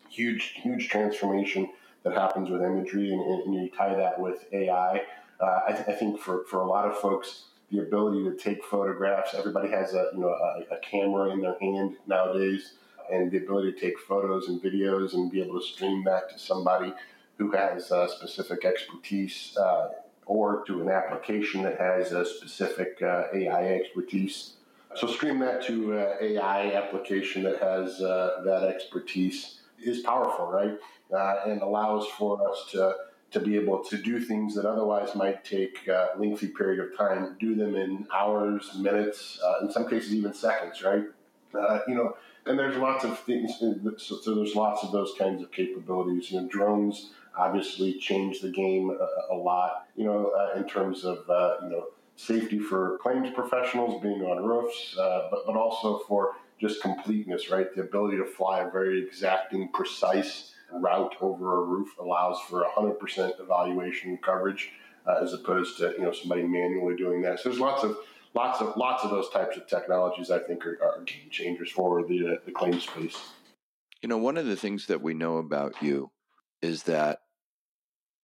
[0.08, 1.70] huge, huge transformation
[2.02, 5.02] that happens with imagery, and, and you tie that with AI.
[5.40, 8.64] Uh, I, th- I, think for, for a lot of folks, the ability to take
[8.64, 9.34] photographs.
[9.34, 12.74] Everybody has a you know a, a camera in their hand nowadays,
[13.12, 16.38] and the ability to take photos and videos and be able to stream that to
[16.38, 16.92] somebody
[17.38, 19.88] who has uh, specific expertise uh,
[20.26, 24.54] or to an application that has a specific uh, AI expertise.
[24.94, 30.78] So stream that to an AI application that has uh, that expertise is powerful, right?
[31.12, 32.94] Uh, and allows for us to
[33.30, 37.36] to be able to do things that otherwise might take a lengthy period of time,
[37.38, 41.04] do them in hours, minutes, uh, in some cases even seconds, right?
[41.54, 43.52] Uh, you know, and there's lots of things.
[43.58, 46.30] So, so, there's lots of those kinds of capabilities.
[46.30, 49.86] You know, drones obviously change the game a, a lot.
[49.96, 51.86] You know, uh, in terms of uh, you know
[52.16, 57.74] safety for claims professionals being on roofs, uh, but but also for just completeness, right?
[57.74, 63.40] The ability to fly a very exacting, precise route over a roof allows for 100%
[63.40, 64.70] evaluation coverage
[65.06, 67.40] uh, as opposed to you know somebody manually doing that.
[67.40, 67.96] So there's lots of
[68.34, 72.06] lots of lots of those types of technologies I think are, are game changers for
[72.06, 73.18] the uh, the claim space.
[74.02, 76.10] You know, one of the things that we know about you
[76.62, 77.20] is that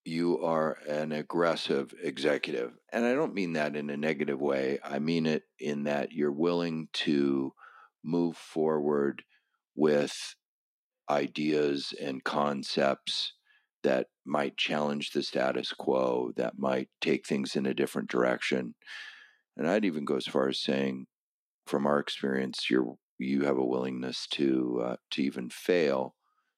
[0.04, 2.72] you are an aggressive executive.
[2.92, 4.78] And I don't mean that in a negative way.
[4.84, 7.52] I mean it in that you're willing to
[8.04, 9.24] move forward
[9.74, 10.36] with
[11.10, 13.32] ideas and concepts
[13.82, 18.74] that might challenge the status quo, that might take things in a different direction.
[19.56, 21.06] And I'd even go as far as saying,
[21.66, 26.14] from our experience, you're you have a willingness to uh, to even fail,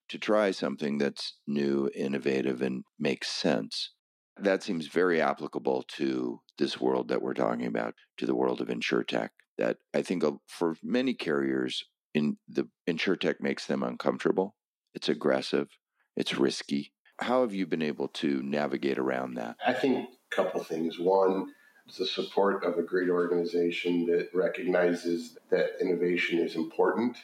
[0.09, 3.93] to try something that's new, innovative, and makes sense.
[4.37, 8.69] That seems very applicable to this world that we're talking about, to the world of
[8.69, 9.31] insurtech.
[9.57, 11.85] That I think for many carriers,
[12.19, 14.55] in the insurtech makes them uncomfortable.
[14.95, 15.69] It's aggressive.
[16.17, 16.93] It's risky.
[17.21, 19.57] How have you been able to navigate around that?
[19.67, 20.99] I think a couple things.
[20.99, 21.53] One,
[21.87, 27.17] it's the support of a great organization that recognizes that innovation is important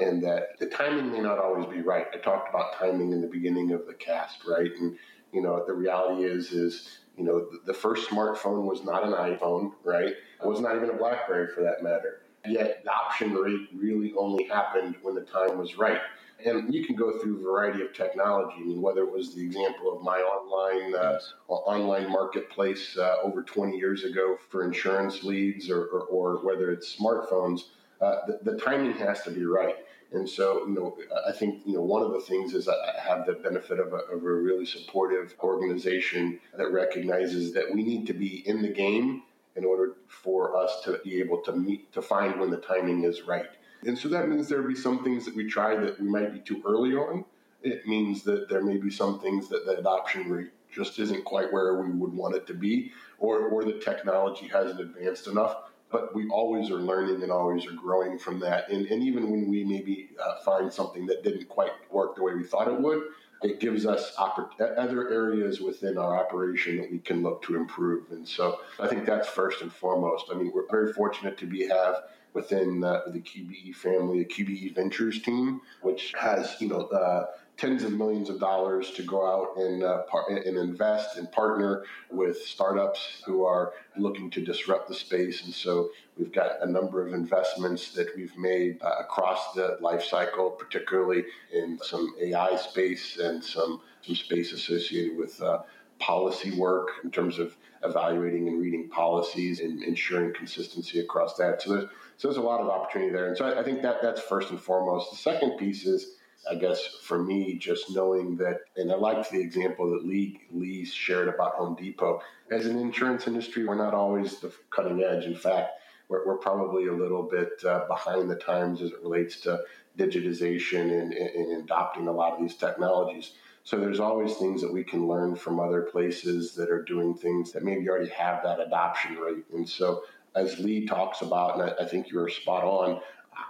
[0.00, 2.06] and that the timing may not always be right.
[2.12, 4.70] I talked about timing in the beginning of the cast, right?
[4.78, 4.96] And
[5.32, 9.72] you know, the reality is is you know, the first smartphone was not an iPhone,
[9.84, 10.08] right?
[10.08, 12.22] It was not even a BlackBerry for that matter.
[12.46, 16.00] Yet adoption rate really only happened when the time was right.
[16.44, 18.56] And you can go through a variety of technology.
[18.58, 21.34] I mean, whether it was the example of my online uh, yes.
[21.48, 26.96] online marketplace uh, over 20 years ago for insurance leads, or, or, or whether it's
[26.96, 27.64] smartphones,
[28.00, 29.76] uh, the, the, timing has to be right.
[30.12, 30.96] And so, you know,
[31.28, 32.74] I think you know one of the things is I
[33.06, 38.06] have the benefit of a, of a really supportive organization that recognizes that we need
[38.06, 39.22] to be in the game
[39.60, 43.22] in order for us to be able to meet to find when the timing is
[43.22, 43.50] right.
[43.84, 46.40] And so that means there'll be some things that we try that we might be
[46.40, 47.26] too early on.
[47.62, 51.52] It means that there may be some things that the adoption rate just isn't quite
[51.52, 55.56] where we would want it to be, or, or the technology hasn't advanced enough.
[55.90, 58.70] But we always are learning and always are growing from that.
[58.70, 62.34] And, and even when we maybe uh, find something that didn't quite work the way
[62.34, 63.02] we thought it would,
[63.42, 68.10] it gives us oppor- other areas within our operation that we can look to improve.
[68.10, 70.26] And so I think that's first and foremost.
[70.30, 71.96] I mean, we're very fortunate to be have
[72.32, 77.26] within uh, the QBE family, a QBE Ventures team, which has you know uh,
[77.60, 81.84] tens of millions of dollars to go out and uh, par- and invest and partner
[82.10, 85.44] with startups who are looking to disrupt the space.
[85.44, 90.02] And so we've got a number of investments that we've made uh, across the life
[90.02, 95.58] cycle, particularly in some AI space and some some space associated with uh,
[95.98, 97.54] policy work in terms of
[97.84, 101.60] evaluating and reading policies and ensuring consistency across that.
[101.60, 103.28] So there's, so there's a lot of opportunity there.
[103.28, 105.10] And so I, I think that that's first and foremost.
[105.10, 106.16] The second piece is,
[106.48, 110.84] I guess, for me, just knowing that, and I liked the example that Lee, Lee
[110.84, 112.22] shared about Home Depot.
[112.50, 115.24] As an insurance industry, we're not always the cutting edge.
[115.24, 115.70] In fact,
[116.08, 119.60] we're, we're probably a little bit uh, behind the times as it relates to
[119.98, 123.32] digitization and, and, adopting a lot of these technologies.
[123.64, 127.52] So there's always things that we can learn from other places that are doing things
[127.52, 129.44] that maybe already have that adoption rate.
[129.52, 130.02] And so
[130.34, 133.00] as Lee talks about, and I, think you're spot on,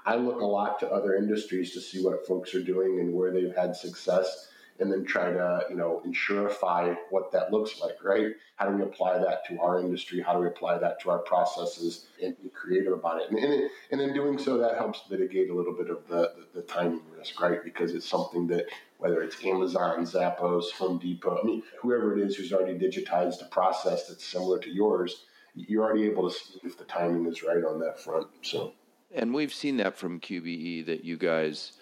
[0.05, 3.33] I look a lot to other industries to see what folks are doing and where
[3.33, 4.49] they've had success
[4.81, 8.33] and then try to, you know, insurify what that looks like, right?
[8.57, 10.21] How do we apply that to our industry?
[10.21, 13.31] How do we apply that to our processes and be creative about it?
[13.31, 16.61] And, and, and in doing so, that helps mitigate a little bit of the, the,
[16.61, 17.63] the timing risk, right?
[17.63, 18.67] Because it's something that,
[18.97, 23.49] whether it's Amazon, Zappos, Home Depot, I mean, whoever it is who's already digitized a
[23.51, 25.25] process that's similar to yours,
[25.55, 28.29] you're already able to see if the timing is right on that front.
[28.43, 28.73] So,
[29.15, 31.73] and we've seen that from QBE that you guys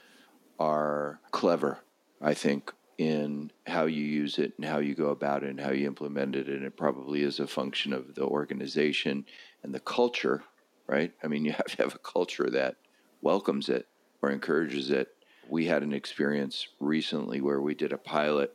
[0.59, 1.81] are clever,
[2.21, 5.71] I think, in how you use it and how you go about it and how
[5.71, 6.49] you implement it.
[6.49, 9.25] And it probably is a function of the organization
[9.63, 10.43] and the culture,
[10.87, 11.13] right?
[11.23, 12.77] I mean, you have to have a culture that
[13.23, 13.87] welcomes it
[14.23, 15.09] or encourages it.
[15.49, 18.55] We had an experience recently where we did a pilot,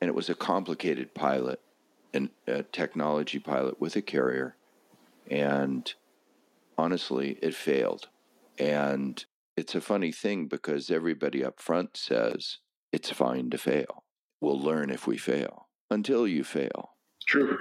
[0.00, 1.60] and it was a complicated pilot,
[2.14, 4.56] and a technology pilot with a carrier.
[5.30, 5.92] And
[6.78, 8.08] honestly, it failed.
[8.58, 9.22] And
[9.56, 12.58] it's a funny thing because everybody up front says
[12.92, 14.04] it's fine to fail.
[14.40, 16.92] We'll learn if we fail until you fail.
[17.26, 17.58] True.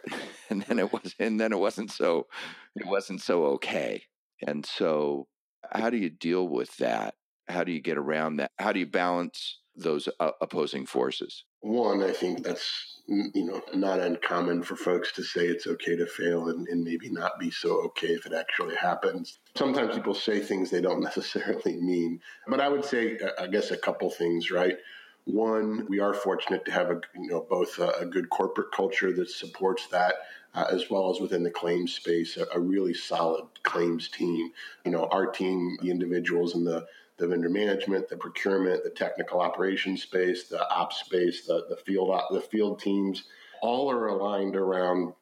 [0.50, 2.26] and then it was and then it wasn't so
[2.76, 4.04] it wasn't so okay.
[4.46, 5.26] And so
[5.72, 7.14] how do you deal with that?
[7.48, 8.52] How do you get around that?
[8.58, 11.44] How do you balance those uh, opposing forces?
[11.60, 16.06] One, I think that's you know not uncommon for folks to say it's okay to
[16.06, 19.38] fail and, and maybe not be so okay if it actually happens.
[19.56, 23.70] Sometimes people say things they don't necessarily mean, but I would say uh, I guess
[23.70, 24.76] a couple things, right?
[25.24, 29.12] One, we are fortunate to have a you know both a, a good corporate culture
[29.12, 30.14] that supports that,
[30.54, 34.50] uh, as well as within the claims space, a, a, really solid claims team.
[34.86, 36.86] You know, our team, the individuals in the
[37.20, 42.18] the vendor management, the procurement, the technical operations space, the ops space, the, the field
[42.30, 43.24] the field teams,
[43.60, 45.12] all are aligned around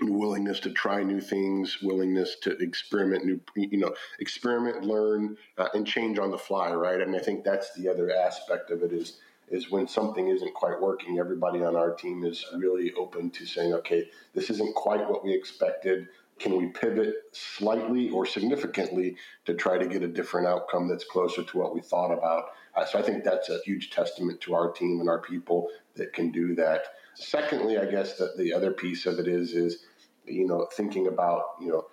[0.00, 5.86] willingness to try new things, willingness to experiment new, you know, experiment, learn, uh, and
[5.86, 7.00] change on the fly, right?
[7.00, 9.18] And I think that's the other aspect of it is
[9.48, 13.74] is when something isn't quite working, everybody on our team is really open to saying,
[13.74, 16.08] okay, this isn't quite what we expected.
[16.38, 21.42] Can we pivot slightly or significantly to try to get a different outcome that's closer
[21.42, 22.46] to what we thought about?
[22.74, 26.12] Uh, so I think that's a huge testament to our team and our people that
[26.12, 26.84] can do that.
[27.14, 29.84] Secondly, I guess that the other piece of it is is
[30.26, 31.86] you know thinking about you know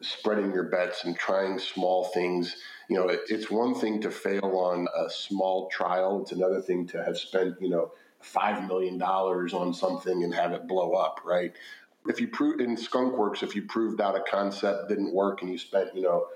[0.00, 2.56] spreading your bets and trying small things.
[2.88, 6.20] You know, it, it's one thing to fail on a small trial.
[6.22, 10.52] It's another thing to have spent you know five million dollars on something and have
[10.52, 11.52] it blow up, right?
[12.08, 15.58] If you prove in skunkworks if you proved out a concept didn't work and you
[15.58, 16.26] spent you know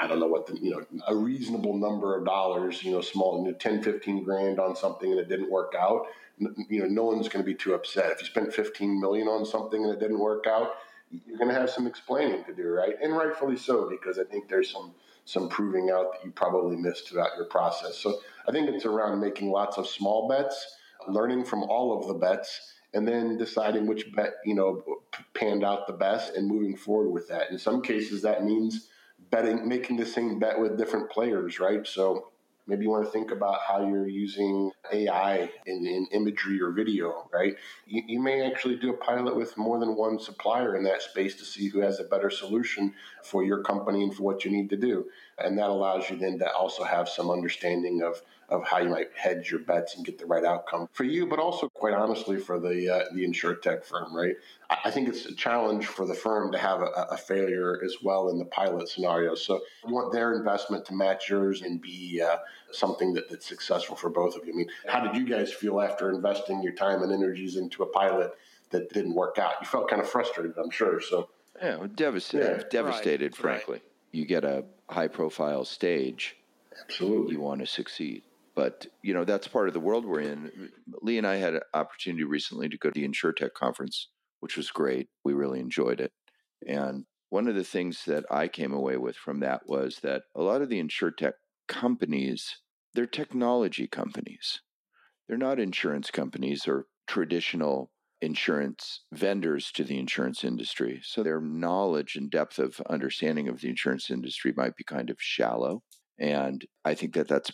[0.00, 3.44] i don't know what the you know a reasonable number of dollars you know small
[3.44, 6.06] you know, 10 15 grand on something and it didn't work out
[6.68, 8.12] you know no one's going to be too upset.
[8.12, 10.72] If you spent 15 million on something and it didn't work out
[11.26, 12.94] you're going to have some explaining to do right?
[13.02, 14.94] And rightfully so because i think there's some
[15.26, 17.98] some proving out that you probably missed throughout your process.
[17.98, 20.76] So i think it's around making lots of small bets
[21.08, 24.82] learning from all of the bets and then deciding which bet you know
[25.34, 27.50] panned out the best and moving forward with that.
[27.50, 28.88] In some cases, that means
[29.30, 31.86] betting, making the same bet with different players, right?
[31.86, 32.30] So
[32.66, 37.28] maybe you want to think about how you're using AI in, in imagery or video,
[37.32, 37.56] right?
[37.86, 41.34] You, you, may actually do a pilot with more than one supplier in that space
[41.36, 44.70] to see who has a better solution for your company and for what you need
[44.70, 45.06] to do.
[45.44, 49.08] And that allows you then to also have some understanding of of how you might
[49.14, 52.58] hedge your bets and get the right outcome for you, but also quite honestly for
[52.58, 54.34] the uh, the insurtech firm, right?
[54.84, 58.28] I think it's a challenge for the firm to have a, a, failure as well
[58.28, 59.34] in the pilot scenario.
[59.34, 62.36] So you want their investment to match yours and be uh,
[62.70, 64.52] something that, that's successful for both of you.
[64.52, 67.86] I mean, how did you guys feel after investing your time and energies into a
[67.86, 68.32] pilot
[68.70, 69.54] that didn't work out?
[69.60, 71.00] You felt kind of frustrated, I'm sure.
[71.00, 71.28] So
[71.60, 72.68] yeah, devastated, yeah.
[72.70, 73.40] devastated, right.
[73.40, 73.74] frankly.
[73.74, 73.82] Right.
[74.12, 76.36] You get a high profile stage.
[76.82, 77.34] Absolutely.
[77.34, 78.22] You want to succeed
[78.54, 80.70] but you know that's part of the world we're in.
[81.02, 84.08] Lee and I had an opportunity recently to go to the InsureTech conference,
[84.40, 85.08] which was great.
[85.24, 86.12] We really enjoyed it,
[86.66, 90.42] and one of the things that I came away with from that was that a
[90.42, 91.32] lot of the InsureTech
[91.68, 92.58] companies,
[92.92, 94.60] they're technology companies.
[95.28, 97.92] They're not insurance companies or traditional
[98.22, 101.00] insurance vendors to the insurance industry.
[101.02, 105.16] So their knowledge and depth of understanding of the insurance industry might be kind of
[105.18, 105.82] shallow.
[106.18, 107.50] And I think that that's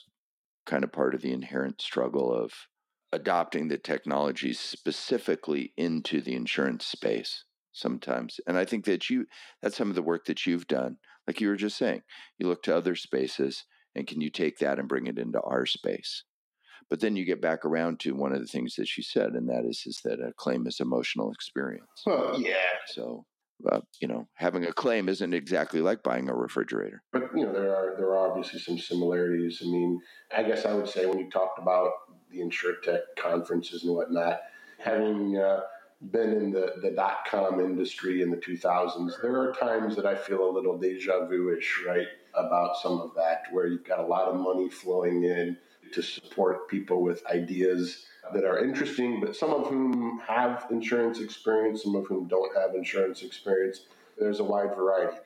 [0.66, 2.52] kind of part of the inherent struggle of
[3.12, 8.40] adopting the technology specifically into the insurance space sometimes.
[8.46, 9.26] And I think that you
[9.62, 10.96] that's some of the work that you've done.
[11.26, 12.02] Like you were just saying,
[12.38, 13.64] you look to other spaces
[13.94, 16.24] and can you take that and bring it into our space?
[16.88, 19.48] But then you get back around to one of the things that she said, and
[19.48, 22.02] that is is that a claim is emotional experience.
[22.06, 22.54] Well, yeah.
[22.86, 23.26] So
[23.70, 27.02] uh, you know, having a claim isn't exactly like buying a refrigerator.
[27.12, 29.60] But you know, there are there are obviously some similarities.
[29.62, 30.00] I mean,
[30.36, 31.90] I guess I would say when you talked about
[32.30, 34.40] the insurtech conferences and whatnot,
[34.78, 35.60] having uh,
[36.10, 40.14] been in the the dot com industry in the 2000s, there are times that I
[40.14, 44.06] feel a little deja vu ish, right, about some of that, where you've got a
[44.06, 45.56] lot of money flowing in
[45.92, 51.82] to support people with ideas that are interesting, but some of whom have insurance experience,
[51.82, 53.82] some of whom don't have insurance experience.
[54.18, 55.18] There's a wide variety.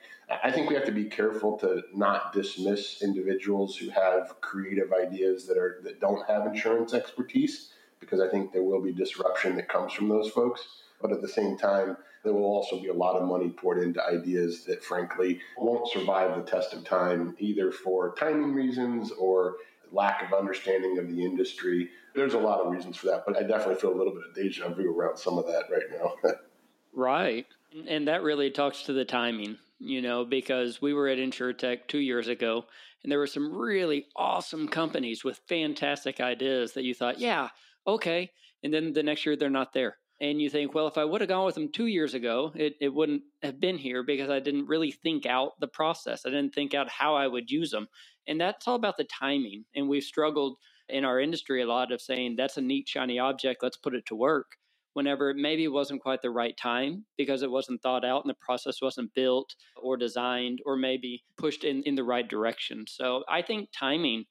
[0.43, 5.45] I think we have to be careful to not dismiss individuals who have creative ideas
[5.47, 9.69] that are that don't have insurance expertise because I think there will be disruption that
[9.69, 10.67] comes from those folks.
[11.01, 14.05] But at the same time, there will also be a lot of money poured into
[14.05, 19.55] ideas that frankly won't survive the test of time, either for timing reasons or
[19.91, 21.89] lack of understanding of the industry.
[22.15, 24.35] There's a lot of reasons for that, but I definitely feel a little bit of
[24.35, 25.83] deja vu around some of that right
[26.23, 26.31] now.
[26.93, 27.45] right.
[27.87, 31.99] And that really talks to the timing, you know, because we were at InsureTech two
[31.99, 32.65] years ago
[33.03, 37.49] and there were some really awesome companies with fantastic ideas that you thought, yeah,
[37.87, 38.31] okay.
[38.63, 39.97] And then the next year they're not there.
[40.19, 42.75] And you think, well, if I would have gone with them two years ago, it,
[42.79, 46.27] it wouldn't have been here because I didn't really think out the process.
[46.27, 47.87] I didn't think out how I would use them.
[48.27, 49.65] And that's all about the timing.
[49.75, 50.57] And we've struggled
[50.89, 54.05] in our industry a lot of saying that's a neat, shiny object, let's put it
[54.07, 54.57] to work.
[54.93, 58.37] Whenever maybe it wasn't quite the right time because it wasn't thought out and the
[58.41, 62.83] process wasn't built or designed or maybe pushed in, in the right direction.
[62.89, 64.25] So I think timing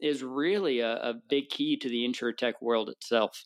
[0.00, 3.44] is really a, a big key to the tech world itself.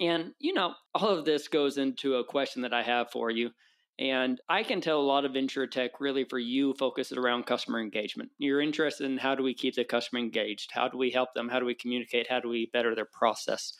[0.00, 3.50] And, you know, all of this goes into a question that I have for you.
[3.98, 5.34] And I can tell a lot of
[5.70, 8.30] tech really for you focuses around customer engagement.
[8.36, 10.70] You're interested in how do we keep the customer engaged?
[10.72, 11.48] How do we help them?
[11.48, 12.26] How do we communicate?
[12.28, 13.72] How do we better their process?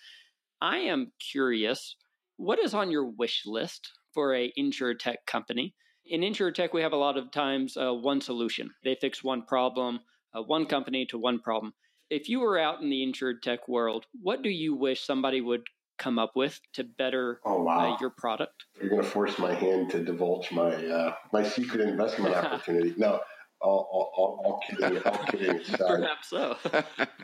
[0.60, 1.96] I am curious,
[2.38, 4.52] what is on your wish list for a
[4.98, 5.74] tech company?
[6.06, 8.70] In tech, we have a lot of times uh, one solution.
[8.84, 10.00] They fix one problem,
[10.34, 11.74] uh, one company to one problem
[12.10, 15.66] if you were out in the insured tech world, what do you wish somebody would
[15.98, 17.94] come up with to better oh, wow.
[17.94, 18.64] uh, your product?
[18.80, 22.94] You're going to force my hand to divulge my uh, my secret investment opportunity.
[22.96, 23.20] No,
[23.60, 25.78] all, all, all, all kidding, all kidding aside.
[25.78, 26.56] Perhaps so.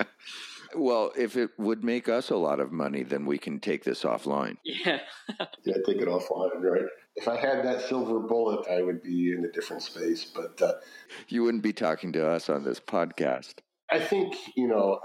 [0.74, 4.02] well, if it would make us a lot of money, then we can take this
[4.02, 4.56] offline.
[4.64, 5.00] Yeah.
[5.64, 6.86] yeah, take it offline, right?
[7.16, 10.24] If I had that silver bullet, I would be in a different space.
[10.24, 10.74] But uh,
[11.28, 13.54] you wouldn't be talking to us on this podcast.
[13.90, 15.00] I think, you know,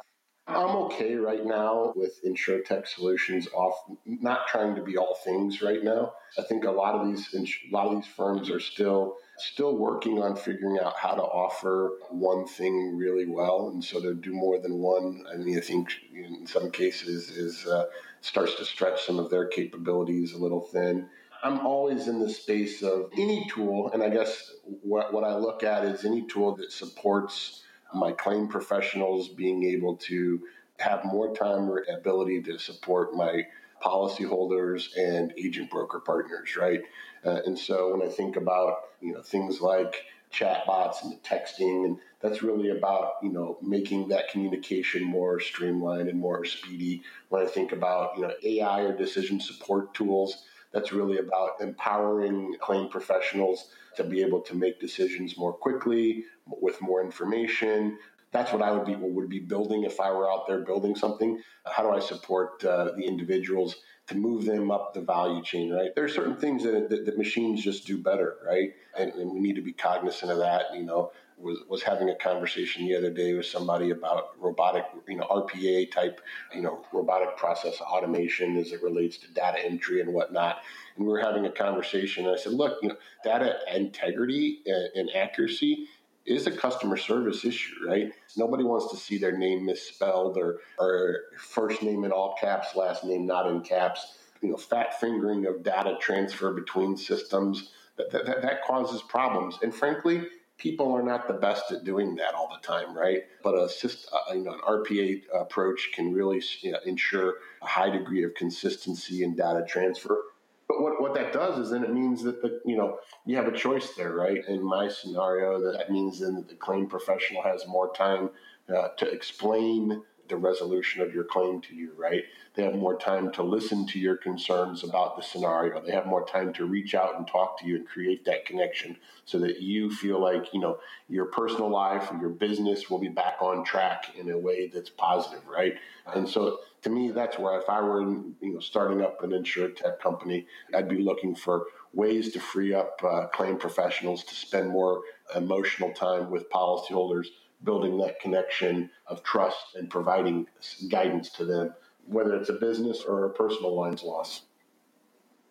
[0.50, 3.74] I'm okay right now with insurtech solutions off
[4.06, 6.14] not trying to be all things right now.
[6.40, 7.46] I think a lot of these a
[7.76, 12.48] lot of these firms are still still working on figuring out how to offer one
[12.48, 16.48] thing really well and so to do more than one I mean I think in
[16.48, 17.88] some cases is uh,
[18.22, 21.10] starts to stretch some of their capabilities a little thin.
[21.44, 25.64] I'm always in the space of any tool and I guess what what I look
[25.64, 27.64] at is any tool that supports
[27.94, 30.42] my claim professionals being able to
[30.80, 33.44] have more time or ability to support my
[33.84, 36.82] policyholders and agent broker partners, right?
[37.26, 41.98] Uh, and so when I think about you know things like chatbots and texting, and
[42.20, 47.04] that's really about you know making that communication more streamlined and more speedy.
[47.30, 52.56] When I think about you know AI or decision support tools, that's really about empowering
[52.60, 57.98] claim professionals to be able to make decisions more quickly with more information.
[58.32, 61.42] That's what I would be would be building if I were out there building something.
[61.66, 65.72] How do I support uh, the individuals to move them up the value chain?
[65.72, 68.72] Right, there are certain things that, that, that machines just do better, right?
[68.98, 70.66] And, and, we need to be cognizant of that.
[70.76, 75.18] You know, was was having a conversation the other day with somebody about robotic, you
[75.18, 76.20] know, RPA type,
[76.54, 80.60] you know, robotic process automation as it relates to data entry and whatnot.
[80.96, 85.10] And we were having a conversation, and I said, look, you know, data integrity and,
[85.16, 85.88] accuracy
[86.26, 88.12] is a customer service issue, right?
[88.36, 93.06] Nobody wants to see their name misspelled or, or first name in all caps, last
[93.06, 94.18] name not in caps.
[94.42, 99.58] You know, fat fingering of data transfer between systems that, that, that causes problems.
[99.64, 100.28] And frankly,
[100.58, 103.24] people are not the best at doing that all the time, right?
[103.44, 107.90] But a uh, you know, an RPA approach can really you know, ensure a high
[107.90, 110.20] degree of consistency in data transfer
[110.68, 113.48] but what, what that does is then it means that the you know you have
[113.48, 114.44] a choice there, right?
[114.48, 118.30] In my scenario, that means then that the claim professional has more time
[118.76, 122.24] uh, to explain the resolution of your claim to you, right?
[122.56, 125.82] They have more time to listen to your concerns about the scenario.
[125.82, 128.98] They have more time to reach out and talk to you and create that connection
[129.26, 133.10] so that you feel like, you know, your personal life or your business will be
[133.10, 135.76] back on track in a way that's positive, right?
[136.14, 140.00] And so to me, that's where if I were, you know, starting up an tech
[140.00, 145.02] company, I'd be looking for ways to free up uh, claim professionals to spend more
[145.36, 147.28] emotional time with policyholders,
[147.64, 150.48] building that connection of trust and providing
[150.90, 151.74] guidance to them,
[152.06, 154.44] whether it's a business or a personal lines loss.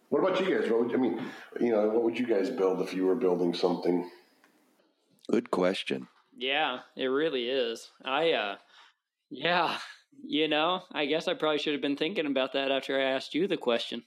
[0.08, 0.70] What about you guys?
[0.70, 1.20] What would I mean?
[1.60, 4.08] You know, what would you guys build if you were building something?
[5.30, 6.06] Good question.
[6.36, 7.90] Yeah, it really is.
[8.04, 8.56] I, uh,
[9.30, 9.78] yeah,
[10.22, 13.34] You know, I guess I probably should have been thinking about that after I asked
[13.34, 14.02] you the question.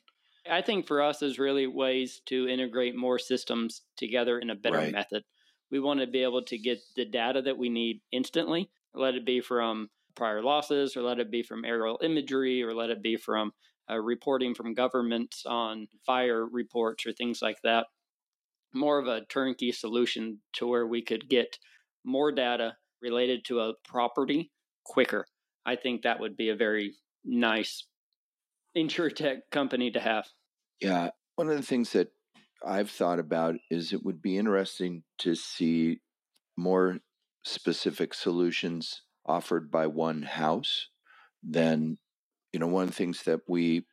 [0.50, 4.78] I think for us is really ways to integrate more systems together in a better
[4.78, 4.92] right.
[4.92, 5.24] method.
[5.72, 9.26] We want to be able to get the data that we need instantly, let it
[9.26, 13.18] be from prior losses, or let it be from aerial imagery, or let it be
[13.18, 13.52] from
[13.90, 17.88] uh, reporting from governments on fire reports or things like that.
[18.74, 21.58] More of a turnkey solution to where we could get
[22.04, 24.52] more data related to a property
[24.84, 25.26] quicker.
[25.66, 27.86] I think that would be a very nice
[28.76, 30.28] insurtech company to have.
[30.80, 31.10] Yeah.
[31.36, 32.12] One of the things that
[32.66, 36.00] I've thought about is it would be interesting to see
[36.58, 37.00] more
[37.44, 40.88] specific solutions offered by one house
[41.42, 41.98] than
[42.52, 43.86] you know one of the things that we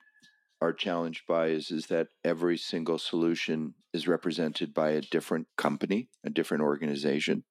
[0.61, 6.09] are challenged by is is that every single solution is represented by a different company,
[6.25, 7.45] a different organization.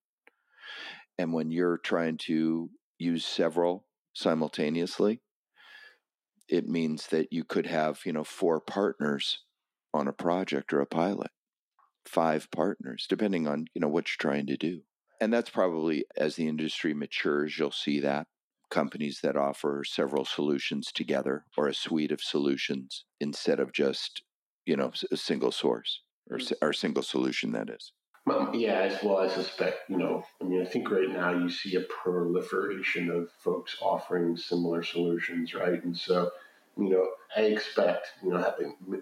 [1.17, 5.21] And when you're trying to use several simultaneously,
[6.49, 9.44] it means that you could have, you know, four partners
[9.95, 11.31] on a project or a pilot,
[12.05, 14.81] five partners, depending on, you know, what you're trying to do.
[15.21, 18.27] And that's probably as the industry matures, you'll see that
[18.69, 24.23] companies that offer several solutions together or a suite of solutions instead of just,
[24.65, 26.53] you know, a single source or, mm.
[26.61, 27.93] or single solution that is.
[28.53, 31.75] Yeah, as well, I suspect, you know, I mean, I think right now you see
[31.75, 35.83] a proliferation of folks offering similar solutions, right?
[35.83, 36.31] And so,
[36.77, 38.53] you know, I expect, you know,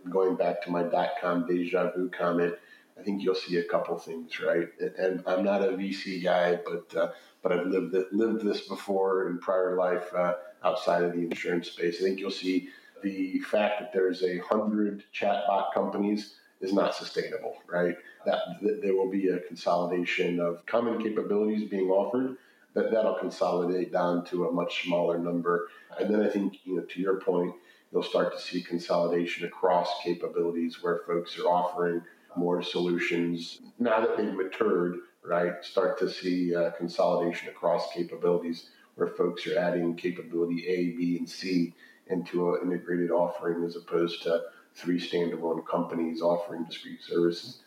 [0.09, 2.55] going back to my dot com deja vu comment,
[2.99, 4.67] I think you'll see a couple things, right?
[4.97, 7.11] And I'm not a VC guy, but uh,
[7.41, 11.69] but I've lived it, lived this before in prior life uh, outside of the insurance
[11.69, 11.97] space.
[11.99, 12.69] I think you'll see
[13.01, 17.97] the fact that there's a hundred chatbot companies is not sustainable, right?
[18.25, 22.37] That, that there will be a consolidation of common capabilities being offered,
[22.73, 25.67] but that'll consolidate down to a much smaller number.
[25.99, 27.53] And then I think, you know, to your point,
[27.93, 32.01] you'll start to see consolidation across capabilities where folks are offering
[32.35, 33.59] more solutions.
[33.77, 39.57] Now that they've matured, right, start to see uh, consolidation across capabilities where folks are
[39.57, 41.73] adding capability A, B, and C
[42.07, 44.41] into an integrated offering as opposed to
[44.75, 47.59] three standalone companies offering discrete services.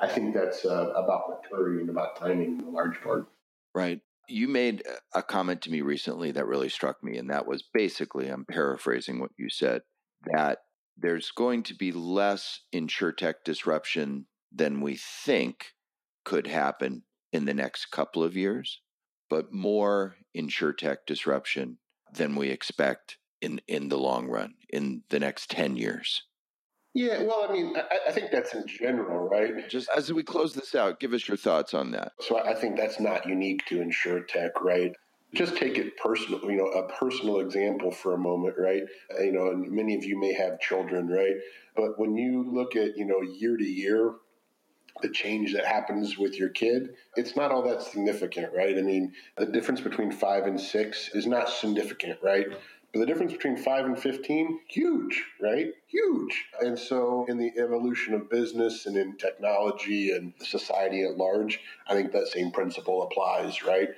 [0.00, 3.26] I think that's uh, about maturity and about timing in large part.
[3.74, 4.00] Right.
[4.28, 4.82] You made
[5.14, 9.20] a comment to me recently that really struck me, and that was basically, I'm paraphrasing
[9.20, 9.82] what you said,
[10.32, 10.58] that
[10.96, 15.72] there's going to be less insure tech disruption than we think
[16.24, 17.02] could happen
[17.32, 18.80] in the next couple of years,
[19.28, 21.78] but more insure tech disruption
[22.12, 26.22] than we expect in, in the long run, in the next 10 years.
[26.94, 29.68] Yeah, well, I mean, I, I, think that's in general, right?
[29.68, 32.12] Just as we close this out, give us your thoughts on that.
[32.20, 34.92] So I think that's not unique to insure tech, right?
[35.34, 38.82] Just take it personal, you know, a personal example for a moment, right?
[39.12, 41.34] Uh, you know, and many of you may have children, right?
[41.74, 44.14] But when you look at, you know, year to year,
[45.02, 48.78] the change that happens with your kid, it's not all that significant, right?
[48.78, 52.46] I mean, the difference between five and six is not significant, right?
[52.94, 55.72] But the difference between 5 and 15, huge, right?
[55.88, 56.44] Huge.
[56.60, 61.94] And so, in the evolution of business and in technology and society at large, I
[61.94, 63.88] think that same principle applies, right?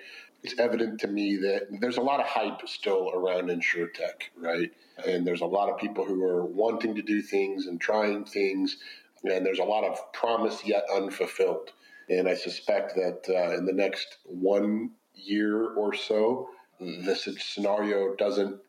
[0.42, 4.70] It's evident to me that there's a lot of hype still around insurtech, right?
[5.07, 8.78] And there's a lot of people who are wanting to do things and trying things,
[9.24, 11.70] and there's a lot of promise yet unfulfilled.
[12.09, 16.49] And I suspect that uh, in the next one year or so,
[16.80, 18.61] this scenario doesn't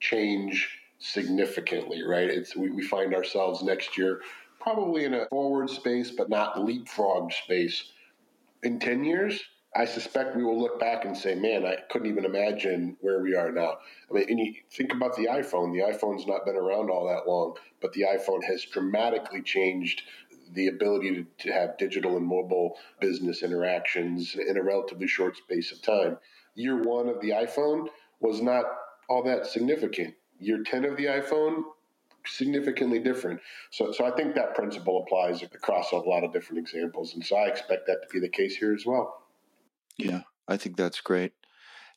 [0.00, 2.28] change significantly, right?
[2.30, 4.20] It's we, we find ourselves next year
[4.64, 7.92] probably in a forward space, but not leapfrog space.
[8.62, 9.38] In 10 years,
[9.76, 13.34] I suspect we will look back and say, man, I couldn't even imagine where we
[13.34, 13.78] are now.
[14.10, 15.74] I mean, and you think about the iPhone.
[15.74, 20.02] The iPhone's not been around all that long, but the iPhone has dramatically changed
[20.52, 25.72] the ability to, to have digital and mobile business interactions in a relatively short space
[25.72, 26.16] of time.
[26.54, 27.88] Year one of the iPhone
[28.20, 28.64] was not
[29.08, 30.14] all that significant.
[30.38, 31.62] Year 10 of the iPhone,
[32.26, 33.40] significantly different.
[33.70, 37.14] So, so I think that principle applies across a lot of different examples.
[37.14, 39.22] And so I expect that to be the case here as well.
[39.96, 41.32] Yeah, I think that's great.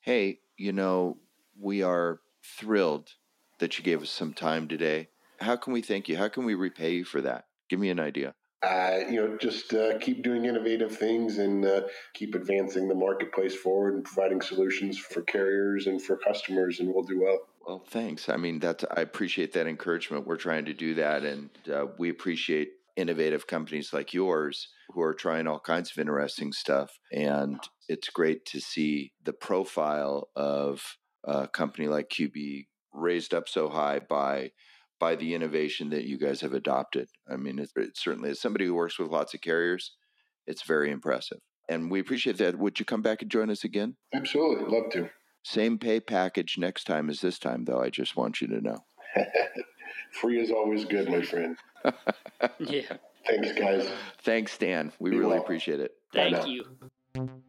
[0.01, 1.17] Hey, you know,
[1.59, 3.15] we are thrilled
[3.59, 5.09] that you gave us some time today.
[5.39, 6.17] How can we thank you?
[6.17, 7.45] How can we repay you for that?
[7.69, 11.81] Give me an idea uh, you know, just uh, keep doing innovative things and uh,
[12.13, 17.03] keep advancing the marketplace forward and providing solutions for carriers and for customers, and we'll
[17.03, 17.39] do well.
[17.67, 18.29] Well, thanks.
[18.29, 20.25] I mean, that's I appreciate that encouragement.
[20.25, 25.13] We're trying to do that, and uh, we appreciate innovative companies like yours who are
[25.13, 26.97] trying all kinds of interesting stuff.
[27.11, 33.69] And it's great to see the profile of a company like QBE raised up so
[33.69, 34.51] high by
[34.99, 37.09] by the innovation that you guys have adopted.
[37.31, 39.91] I mean, it, it certainly as somebody who works with lots of carriers,
[40.45, 41.39] it's very impressive.
[41.69, 42.57] And we appreciate that.
[42.57, 43.95] Would you come back and join us again?
[44.13, 45.09] Absolutely, love to.
[45.43, 47.81] Same pay package next time as this time, though.
[47.81, 48.85] I just want you to know.
[50.11, 51.57] Free is always good, my friend.
[52.59, 52.97] yeah.
[53.25, 53.89] Thanks, guys.
[54.23, 54.91] Thanks, Dan.
[54.99, 55.41] We Be really well.
[55.41, 55.91] appreciate it.
[56.13, 56.45] Thank now.
[56.45, 57.41] you.